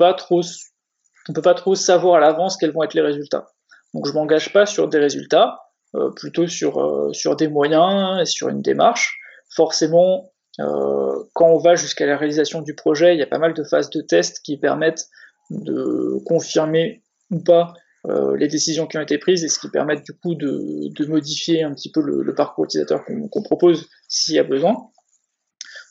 peut 1.34 1.42
pas 1.42 1.54
trop 1.54 1.74
savoir 1.74 2.16
à 2.16 2.20
l'avance 2.20 2.56
quels 2.56 2.72
vont 2.72 2.82
être 2.82 2.94
les 2.94 3.02
résultats. 3.02 3.48
Donc 3.94 4.06
je 4.06 4.12
m'engage 4.12 4.52
pas 4.52 4.66
sur 4.66 4.88
des 4.88 4.98
résultats, 4.98 5.58
euh, 5.96 6.10
plutôt 6.10 6.46
sur, 6.46 6.78
euh, 6.78 7.12
sur 7.12 7.34
des 7.36 7.48
moyens 7.48 8.20
et 8.20 8.26
sur 8.26 8.48
une 8.48 8.62
démarche. 8.62 9.18
Forcément, 9.54 10.32
euh, 10.60 11.24
quand 11.34 11.48
on 11.48 11.58
va 11.58 11.74
jusqu'à 11.74 12.06
la 12.06 12.16
réalisation 12.16 12.62
du 12.62 12.74
projet, 12.74 13.14
il 13.14 13.18
y 13.18 13.22
a 13.22 13.26
pas 13.26 13.38
mal 13.38 13.54
de 13.54 13.64
phases 13.64 13.90
de 13.90 14.00
test 14.00 14.40
qui 14.44 14.56
permettent 14.56 15.08
de 15.50 16.22
confirmer 16.26 17.02
ou 17.32 17.42
pas 17.42 17.74
les 18.08 18.48
décisions 18.48 18.86
qui 18.86 18.96
ont 18.96 19.02
été 19.02 19.18
prises 19.18 19.44
et 19.44 19.48
ce 19.48 19.58
qui 19.58 19.68
permettent 19.68 20.04
du 20.04 20.14
coup 20.14 20.34
de, 20.34 20.88
de 20.88 21.06
modifier 21.06 21.62
un 21.62 21.74
petit 21.74 21.92
peu 21.92 22.00
le, 22.00 22.34
parcours 22.34 22.64
utilisateur 22.64 23.04
qu'on 23.04 23.42
propose 23.42 23.88
s'il 24.08 24.34
y 24.34 24.38
a 24.38 24.44
besoin. 24.44 24.90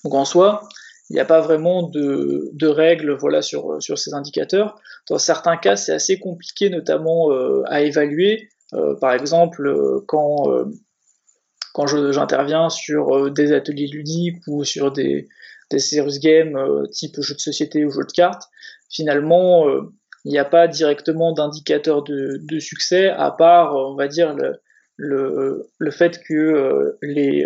Donc 0.04 0.14
en 0.16 0.26
soi, 0.26 0.68
il 1.10 1.14
n'y 1.14 1.20
a 1.20 1.26
pas 1.26 1.42
vraiment 1.42 1.84
de, 1.84 2.50
de, 2.54 2.68
règles 2.68 3.14
voilà, 3.14 3.42
sur, 3.42 3.82
sur 3.82 3.98
ces 3.98 4.14
indicateurs. 4.14 4.80
Dans 5.10 5.18
certains 5.18 5.58
cas, 5.58 5.76
c'est 5.76 5.92
assez 5.92 6.20
compliqué, 6.20 6.70
notamment 6.70 7.32
euh, 7.32 7.64
à 7.66 7.82
évaluer. 7.82 8.50
Euh, 8.74 8.96
par 8.96 9.14
exemple, 9.14 9.66
euh, 9.66 10.04
quand, 10.08 10.44
quand 11.74 11.88
j'interviens 11.88 12.70
sur 12.70 13.32
des 13.32 13.54
ateliers 13.54 13.88
ludiques 13.88 14.42
ou 14.48 14.64
sur 14.64 14.92
des, 14.92 15.28
des 15.72 15.80
serious 15.80 16.20
games 16.20 16.88
type 16.92 17.20
jeux 17.20 17.36
de 17.36 17.40
société 17.40 17.86
ou 17.86 17.90
jeux 17.90 18.06
de 18.06 18.12
cartes, 18.12 18.44
finalement, 18.90 19.66
il 20.26 20.32
n'y 20.32 20.38
a 20.38 20.46
pas 20.46 20.68
directement 20.68 21.32
d'indicateur 21.34 22.04
de, 22.04 22.40
de, 22.42 22.60
succès, 22.60 23.10
à 23.10 23.32
part, 23.32 23.76
on 23.76 23.96
va 23.96 24.08
dire, 24.08 24.36
le, 24.36 24.60
le, 24.98 25.70
le 25.78 25.92
fait 25.92 26.22
que 26.28 26.98
les, 27.02 27.46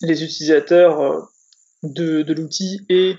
les 0.00 0.24
utilisateurs 0.24 1.28
de, 1.82 2.22
de 2.22 2.34
l'outil 2.34 2.86
et 2.88 3.16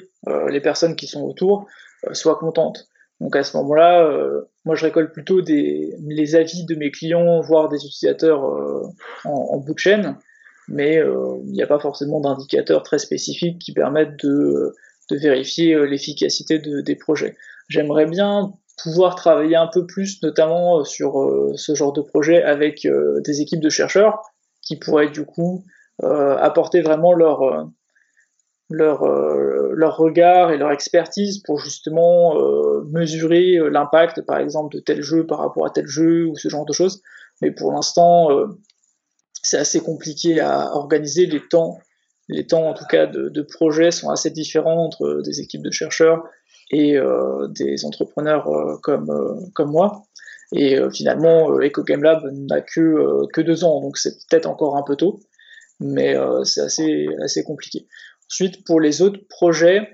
les 0.49 0.61
personnes 0.61 0.95
qui 0.95 1.07
sont 1.07 1.23
autour 1.23 1.67
soient 2.13 2.37
contentes. 2.37 2.87
Donc 3.21 3.35
à 3.35 3.43
ce 3.43 3.55
moment-là, 3.57 4.05
euh, 4.05 4.41
moi 4.65 4.75
je 4.75 4.85
récolte 4.85 5.13
plutôt 5.13 5.41
des, 5.41 5.95
les 6.05 6.35
avis 6.35 6.65
de 6.65 6.75
mes 6.75 6.91
clients, 6.91 7.39
voire 7.41 7.69
des 7.69 7.77
utilisateurs 7.77 8.45
euh, 8.45 8.81
en, 9.23 9.57
bout 9.57 9.73
de 9.73 9.79
chaîne, 9.79 10.17
mais 10.67 10.97
euh, 10.97 11.37
il 11.45 11.53
n'y 11.53 11.63
a 11.63 11.67
pas 11.67 11.79
forcément 11.79 12.19
d'indicateurs 12.19 12.83
très 12.83 12.99
spécifiques 12.99 13.59
qui 13.59 13.73
permettent 13.73 14.17
de, 14.23 14.73
de 15.09 15.17
vérifier 15.17 15.75
l'efficacité 15.87 16.59
de, 16.59 16.81
des 16.81 16.95
projets. 16.95 17.37
J'aimerais 17.69 18.05
bien 18.05 18.53
pouvoir 18.81 19.15
travailler 19.15 19.55
un 19.55 19.67
peu 19.67 19.85
plus, 19.85 20.21
notamment 20.21 20.83
sur 20.83 21.53
ce 21.55 21.75
genre 21.75 21.93
de 21.93 22.01
projet, 22.01 22.43
avec 22.43 22.87
des 23.23 23.41
équipes 23.41 23.61
de 23.61 23.69
chercheurs 23.69 24.21
qui 24.61 24.77
pourraient 24.77 25.09
du 25.09 25.25
coup 25.25 25.63
apporter 26.01 26.81
vraiment 26.81 27.13
leur 27.13 27.69
leur, 28.69 29.03
euh, 29.03 29.71
leur 29.73 29.97
regard 29.97 30.51
et 30.51 30.57
leur 30.57 30.71
expertise 30.71 31.39
pour 31.39 31.59
justement 31.59 32.37
euh, 32.37 32.83
mesurer 32.91 33.57
euh, 33.57 33.69
l'impact, 33.69 34.21
par 34.21 34.39
exemple, 34.39 34.75
de 34.75 34.79
tel 34.81 35.01
jeu 35.01 35.25
par 35.25 35.39
rapport 35.39 35.65
à 35.65 35.69
tel 35.69 35.87
jeu 35.87 36.25
ou 36.25 36.35
ce 36.35 36.49
genre 36.49 36.65
de 36.65 36.73
choses. 36.73 37.01
Mais 37.41 37.51
pour 37.51 37.73
l'instant, 37.73 38.29
c'est 39.43 39.57
assez 39.57 39.81
compliqué 39.81 40.39
à 40.39 40.73
organiser. 40.73 41.25
Les 41.25 41.45
temps, 41.45 41.79
les 42.29 42.47
temps 42.47 42.69
en 42.69 42.73
tout 42.73 42.85
cas 42.85 43.07
de, 43.07 43.27
de 43.27 43.41
projet 43.41 43.91
sont 43.91 44.09
assez 44.09 44.31
différents 44.31 44.85
entre 44.85 45.21
des 45.21 45.41
équipes 45.41 45.61
de 45.61 45.71
chercheurs 45.71 46.23
et 46.71 46.97
des 47.49 47.85
entrepreneurs 47.85 48.49
comme, 48.81 49.49
comme 49.53 49.71
moi. 49.71 50.03
Et 50.51 50.77
finalement, 50.91 51.51
Eco 51.59 51.83
Game 51.83 52.03
Lab 52.03 52.23
n'a 52.31 52.61
que, 52.61 53.27
que 53.33 53.41
deux 53.41 53.63
ans, 53.63 53.81
donc 53.81 53.97
c'est 53.97 54.15
peut-être 54.29 54.47
encore 54.47 54.75
un 54.77 54.83
peu 54.83 54.95
tôt, 54.95 55.19
mais 55.79 56.15
c'est 56.43 56.61
assez, 56.61 57.07
assez 57.23 57.43
compliqué. 57.43 57.87
Ensuite, 58.31 58.65
pour 58.65 58.79
les 58.79 59.01
autres 59.01 59.19
projets, 59.29 59.87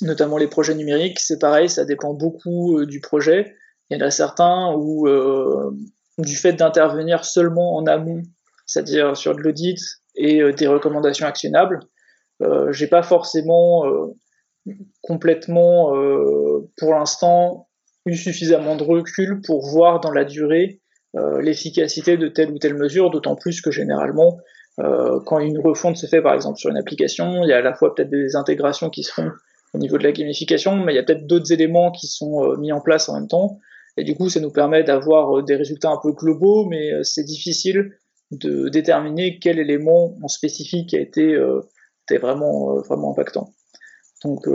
notamment 0.00 0.38
les 0.38 0.48
projets 0.48 0.74
numériques, 0.74 1.20
c'est 1.20 1.38
pareil, 1.38 1.68
ça 1.68 1.84
dépend 1.84 2.14
beaucoup 2.14 2.78
euh, 2.78 2.86
du 2.86 3.00
projet. 3.00 3.56
Il 3.90 3.98
y 3.98 4.02
en 4.02 4.06
a 4.06 4.10
certains 4.10 4.72
où, 4.74 5.06
euh, 5.06 5.70
du 6.18 6.36
fait 6.36 6.52
d'intervenir 6.52 7.24
seulement 7.24 7.76
en 7.76 7.86
amont, 7.86 8.22
c'est-à-dire 8.66 9.16
sur 9.16 9.34
de 9.34 9.40
l'audit 9.40 9.78
et 10.14 10.40
euh, 10.40 10.52
des 10.52 10.66
recommandations 10.66 11.26
actionnables, 11.26 11.80
j'ai 12.70 12.88
pas 12.88 13.04
forcément 13.04 13.84
complètement, 15.02 15.92
pour 16.76 16.94
l'instant, 16.94 17.68
eu 18.06 18.16
suffisamment 18.16 18.76
de 18.76 18.84
recul 18.84 19.40
pour 19.44 19.66
voir 19.66 20.00
dans 20.00 20.12
la 20.12 20.24
durée 20.24 20.80
l'efficacité 21.14 22.16
de 22.16 22.28
telle 22.28 22.50
ou 22.50 22.58
telle 22.58 22.74
mesure, 22.74 23.10
d'autant 23.10 23.36
plus 23.36 23.60
que 23.60 23.70
généralement, 23.70 24.38
quand 24.78 25.38
une 25.40 25.58
refonte 25.58 25.96
se 25.96 26.06
fait 26.06 26.22
par 26.22 26.34
exemple 26.34 26.58
sur 26.58 26.70
une 26.70 26.76
application, 26.76 27.42
il 27.42 27.48
y 27.48 27.52
a 27.52 27.58
à 27.58 27.62
la 27.62 27.74
fois 27.74 27.94
peut-être 27.94 28.10
des 28.10 28.36
intégrations 28.36 28.88
qui 28.88 29.02
se 29.02 29.12
font 29.12 29.30
au 29.74 29.78
niveau 29.78 29.98
de 29.98 30.04
la 30.04 30.12
gamification, 30.12 30.76
mais 30.76 30.92
il 30.92 30.96
y 30.96 30.98
a 30.98 31.02
peut-être 31.02 31.26
d'autres 31.26 31.52
éléments 31.52 31.90
qui 31.90 32.06
sont 32.06 32.56
mis 32.58 32.72
en 32.72 32.80
place 32.80 33.08
en 33.08 33.14
même 33.14 33.28
temps. 33.28 33.58
Et 33.96 34.04
du 34.04 34.14
coup, 34.14 34.28
ça 34.28 34.40
nous 34.40 34.50
permet 34.50 34.84
d'avoir 34.84 35.38
euh, 35.38 35.42
des 35.42 35.56
résultats 35.56 35.90
un 35.90 35.98
peu 36.02 36.12
globaux, 36.12 36.66
mais 36.66 36.92
euh, 36.92 37.02
c'est 37.02 37.24
difficile 37.24 37.92
de 38.30 38.68
déterminer 38.68 39.38
quel 39.38 39.58
élément 39.58 40.16
en 40.22 40.28
spécifique 40.28 40.94
a 40.94 41.00
été, 41.00 41.34
euh, 41.34 41.60
vraiment, 42.10 42.80
vraiment 42.80 43.12
impactant. 43.12 43.52
Donc 44.24 44.46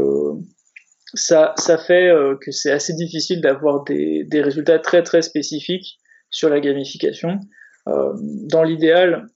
ça, 1.14 1.54
ça 1.58 1.78
fait 1.78 2.12
que 2.42 2.52
c'est 2.52 2.72
assez 2.72 2.94
difficile 2.94 3.42
d'avoir 3.42 3.84
des, 3.84 4.24
des, 4.26 4.42
résultats 4.42 4.80
très 4.80 5.04
très 5.04 5.22
spécifiques 5.22 6.00
sur 6.30 6.50
la 6.50 6.60
gamification. 6.60 7.40
dans 7.86 8.64
l'idéal, 8.64 9.28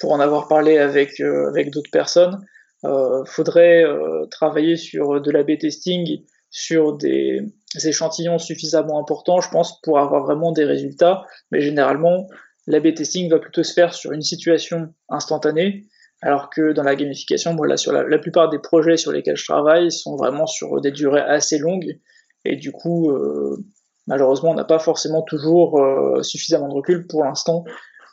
pour 0.00 0.12
en 0.12 0.20
avoir 0.20 0.48
parlé 0.48 0.78
avec, 0.78 1.20
avec 1.20 1.70
d'autres 1.70 1.90
personnes, 1.90 2.38
il 2.84 3.22
faudrait 3.26 3.84
travailler 4.30 4.76
sur 4.76 5.20
de 5.20 5.30
l'A-B 5.30 5.58
testing 5.58 6.22
sur 6.56 6.96
des, 6.96 7.42
échantillons 7.84 8.38
suffisamment 8.38 8.98
importants, 8.98 9.42
je 9.42 9.50
pense, 9.50 9.80
pour 9.82 9.98
avoir 9.98 10.24
vraiment 10.24 10.52
des 10.52 10.64
résultats. 10.64 11.26
Mais 11.50 11.60
généralement, 11.60 12.28
l'A-B 12.66 12.94
testing 12.94 13.30
va 13.30 13.38
plutôt 13.38 13.62
se 13.62 13.74
faire 13.74 13.92
sur 13.92 14.12
une 14.12 14.22
situation 14.22 14.94
instantanée, 15.10 15.84
alors 16.26 16.50
que 16.50 16.72
dans 16.72 16.82
la 16.82 16.96
gamification, 16.96 17.56
sur 17.76 17.92
la, 17.92 18.18
plupart 18.18 18.48
des 18.48 18.58
projets 18.58 18.96
sur 18.96 19.12
lesquels 19.12 19.36
je 19.36 19.44
travaille 19.44 19.92
sont 19.92 20.16
vraiment 20.16 20.48
sur 20.48 20.80
des 20.80 20.90
durées 20.90 21.20
assez 21.20 21.56
longues. 21.56 22.00
Et 22.44 22.56
du 22.56 22.72
coup, 22.72 23.12
euh, 23.12 23.64
malheureusement, 24.08 24.50
on 24.50 24.54
n'a 24.54 24.64
pas 24.64 24.80
forcément 24.80 25.22
toujours 25.22 25.78
euh, 25.78 26.24
suffisamment 26.24 26.66
de 26.66 26.74
recul 26.74 27.06
pour 27.06 27.22
l'instant 27.22 27.62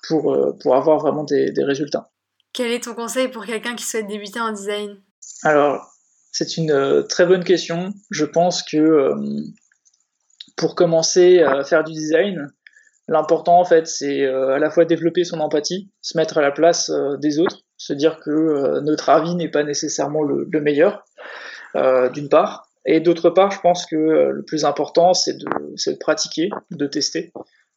pour, 0.07 0.31
euh, 0.31 0.55
pour 0.61 0.75
avoir 0.75 0.99
vraiment 0.99 1.23
des, 1.23 1.51
des 1.51 1.63
résultats. 1.63 2.11
Quel 2.53 2.69
est 2.71 2.83
ton 2.83 2.93
conseil 2.93 3.29
pour 3.29 3.47
quelqu'un 3.47 3.75
qui 3.75 3.83
souhaite 3.83 4.05
débuter 4.05 4.39
en 4.39 4.51
design? 4.51 5.01
Alors, 5.41 5.83
c'est 6.31 6.57
une 6.57 7.03
très 7.09 7.25
bonne 7.25 7.43
question. 7.43 7.95
Je 8.11 8.25
pense 8.25 8.61
que 8.61 9.09
pour 10.55 10.75
commencer 10.75 11.39
à 11.39 11.63
faire 11.63 11.83
du 11.83 11.93
design, 11.93 12.53
l'important 13.07 13.59
en 13.59 13.65
fait, 13.65 13.87
c'est 13.87 14.23
à 14.27 14.59
la 14.59 14.69
fois 14.69 14.85
développer 14.85 15.23
son 15.23 15.39
empathie, 15.39 15.91
se 16.01 16.15
mettre 16.15 16.37
à 16.37 16.41
la 16.41 16.51
place 16.51 16.91
des 17.19 17.39
autres, 17.39 17.63
se 17.85 17.93
dire 17.93 18.19
que 18.19 18.79
notre 18.81 19.09
avis 19.09 19.35
n'est 19.35 19.49
pas 19.49 19.63
nécessairement 19.63 20.23
le, 20.23 20.47
meilleur, 20.61 21.05
d'une 22.13 22.29
part. 22.29 22.67
Et 22.85 22.99
d'autre 22.99 23.29
part, 23.29 23.51
je 23.51 23.59
pense 23.59 23.85
que 23.85 23.95
le 23.95 24.43
plus 24.43 24.65
important, 24.65 25.13
c'est 25.13 25.37
de, 25.37 25.45
de, 25.45 25.97
pratiquer, 25.97 26.49
de 26.71 26.85
tester, 26.85 27.31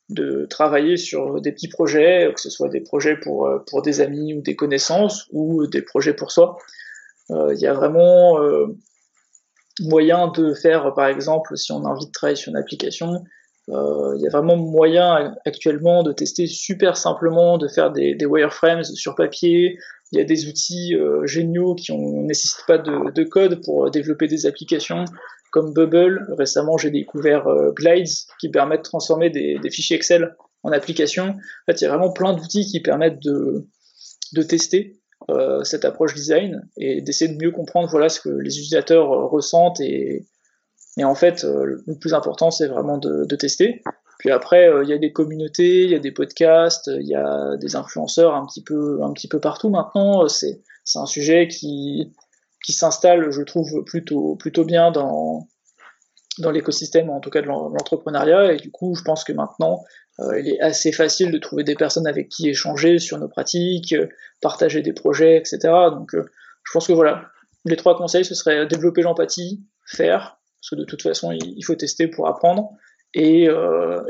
de 0.09 0.47
travailler 0.49 0.97
sur 0.97 1.40
des 1.40 1.53
petits 1.53 1.69
projets, 1.69 2.33
que 2.35 2.40
ce 2.40 2.51
soit 2.51 2.69
des 2.69 2.81
projets 2.81 3.16
pour, 3.16 3.49
pour 3.69 3.83
des 3.83 4.01
amis 4.01 4.35
ou 4.35 4.42
des 4.42 4.57
connaissances, 4.57 5.27
ou 5.33 5.66
des 5.66 5.83
projets 5.83 6.14
pour 6.14 6.31
soi. 6.31 6.57
Euh, 7.31 7.55
il 7.55 7.61
y 7.61 7.66
a 7.66 7.73
vraiment 7.73 8.40
euh, 8.40 8.66
moyen 9.81 10.29
de 10.29 10.55
faire, 10.55 10.95
par 10.95 11.07
exemple, 11.07 11.57
si 11.57 11.73
on 11.73 11.85
a 11.85 11.88
envie 11.88 12.07
de 12.07 12.12
travailler 12.12 12.37
sur 12.37 12.51
une 12.51 12.57
application, 12.57 13.25
euh, 13.69 14.14
il 14.16 14.23
y 14.23 14.27
a 14.27 14.31
vraiment 14.31 14.57
moyen 14.57 15.35
actuellement 15.45 16.03
de 16.03 16.12
tester 16.12 16.47
super 16.47 16.97
simplement, 16.97 17.59
de 17.59 17.66
faire 17.66 17.90
des, 17.90 18.16
wireframes 18.25 18.85
sur 18.85 19.14
papier. 19.14 19.79
Il 20.12 20.19
y 20.19 20.21
a 20.21 20.25
des 20.25 20.47
outils 20.47 20.95
géniaux 21.25 21.75
qui 21.75 21.92
ne 21.92 22.27
nécessitent 22.27 22.66
pas 22.66 22.79
de, 22.79 23.25
code 23.25 23.61
pour 23.64 23.90
développer 23.90 24.29
des 24.29 24.47
applications 24.47 25.05
comme 25.51 25.73
Bubble. 25.73 26.27
Récemment, 26.38 26.77
j'ai 26.77 26.90
découvert 26.90 27.47
Glides 27.75 28.09
qui 28.38 28.49
permet 28.49 28.79
de 28.79 28.83
transformer 28.83 29.31
des, 29.31 29.59
fichiers 29.69 29.97
Excel 29.97 30.37
en 30.62 30.71
application. 30.71 31.31
En 31.31 31.73
fait, 31.73 31.81
il 31.81 31.85
y 31.85 31.87
a 31.87 31.90
vraiment 31.90 32.12
plein 32.12 32.35
d'outils 32.35 32.66
qui 32.66 32.81
permettent 32.81 33.21
de, 33.21 33.66
de 34.33 34.42
tester 34.42 35.01
euh, 35.31 35.64
cette 35.64 35.85
approche 35.85 36.14
design 36.14 36.69
et 36.77 37.01
d'essayer 37.01 37.33
de 37.33 37.42
mieux 37.42 37.51
comprendre 37.51 37.88
voilà 37.88 38.09
ce 38.09 38.21
que 38.21 38.29
les 38.29 38.59
utilisateurs 38.59 39.11
euh, 39.12 39.27
ressentent 39.27 39.81
et, 39.81 40.27
et 40.99 41.05
en 41.05 41.14
fait 41.14 41.42
euh, 41.42 41.64
le 41.85 41.99
plus 41.99 42.14
important 42.14 42.51
c'est 42.51 42.69
vraiment 42.69 42.99
de, 42.99 43.25
tester 43.35 43.83
puis 44.27 44.33
après 44.33 44.69
il 44.83 44.89
y 44.89 44.93
a 44.93 44.99
des 44.99 45.12
communautés 45.12 45.85
il 45.85 45.91
y 45.91 45.95
a 45.95 46.01
des 46.01 46.11
podcasts 46.11 46.91
il 46.93 47.07
y 47.07 47.15
a 47.15 47.57
des 47.59 47.77
influenceurs 47.77 48.35
un 48.35 48.45
petit 48.45 48.61
peu 48.61 49.01
un 49.05 49.12
petit 49.12 49.29
peu 49.29 49.39
partout. 49.39 49.71
Maintenant 49.71 50.27
c'est 50.27 50.62
c'est 50.83 50.99
un 50.99 51.07
sujet 51.07 51.47
qui 51.47 52.12
qui 52.65 52.73
s'installe 52.73 53.31
je 53.31 53.43
trouve 53.43 53.85
plutôt 53.85 54.35
plutôt 54.35 54.65
bien 54.65 54.91
dans 54.91 55.47
dans 56.39 56.51
l'écosystème 56.51 57.09
en 57.09 57.21
tout 57.21 57.31
cas 57.31 57.41
de 57.41 57.47
l'entrepreneuriat. 57.47 58.55
Et 58.55 58.57
du 58.57 58.73
coup 58.73 58.97
je 58.97 59.03
pense 59.03 59.23
que 59.23 59.33
maintenant 59.33 59.85
euh, 60.19 60.41
il 60.41 60.49
est 60.49 60.61
assez 60.61 60.91
facile 60.91 61.31
de 61.31 61.39
trouver 61.39 61.62
des 61.62 61.77
personnes 61.77 62.09
avec 62.09 62.29
qui 62.29 62.49
échanger 62.49 62.99
sur 62.99 63.19
nos 63.19 63.29
pratiques, 63.29 63.93
euh, 63.93 64.09
partager 64.41 64.83
des 64.83 64.93
projets, 64.93 65.37
etc. 65.37 65.59
Donc, 65.93 66.17
euh, 66.17 66.25
je 66.65 66.73
pense 66.73 66.89
que 66.89 66.93
voilà, 66.93 67.31
les 67.65 67.77
trois 67.77 67.97
conseils, 67.97 68.25
ce 68.25 68.35
serait 68.35 68.67
développer 68.67 69.03
l'empathie, 69.03 69.62
faire, 69.85 70.41
parce 70.59 70.71
que 70.71 70.75
de 70.75 70.85
toute 70.85 71.03
façon, 71.03 71.33
il 71.33 71.62
faut 71.62 71.75
tester 71.75 72.09
pour 72.09 72.29
apprendre, 72.29 72.71
et 73.16 73.48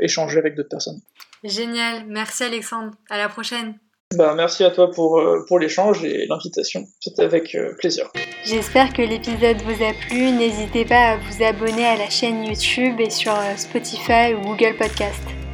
échanger 0.01 0.37
avec 0.37 0.55
d'autres 0.55 0.69
personnes. 0.69 0.99
Génial, 1.43 2.03
merci 2.07 2.43
Alexandre, 2.43 2.91
à 3.09 3.17
la 3.17 3.29
prochaine. 3.29 3.75
Bah, 4.15 4.33
merci 4.35 4.63
à 4.63 4.71
toi 4.71 4.89
pour, 4.89 5.21
pour 5.47 5.59
l'échange 5.59 6.03
et 6.03 6.25
l'invitation, 6.27 6.85
c'était 6.99 7.23
avec 7.23 7.57
plaisir. 7.77 8.09
J'espère 8.45 8.93
que 8.93 9.01
l'épisode 9.01 9.61
vous 9.63 9.83
a 9.83 9.93
plu, 10.07 10.31
n'hésitez 10.31 10.85
pas 10.85 11.11
à 11.11 11.17
vous 11.17 11.43
abonner 11.43 11.85
à 11.85 11.97
la 11.97 12.09
chaîne 12.09 12.45
YouTube 12.45 12.99
et 12.99 13.09
sur 13.09 13.33
Spotify 13.57 14.33
ou 14.33 14.41
Google 14.41 14.77
Podcast. 14.77 15.46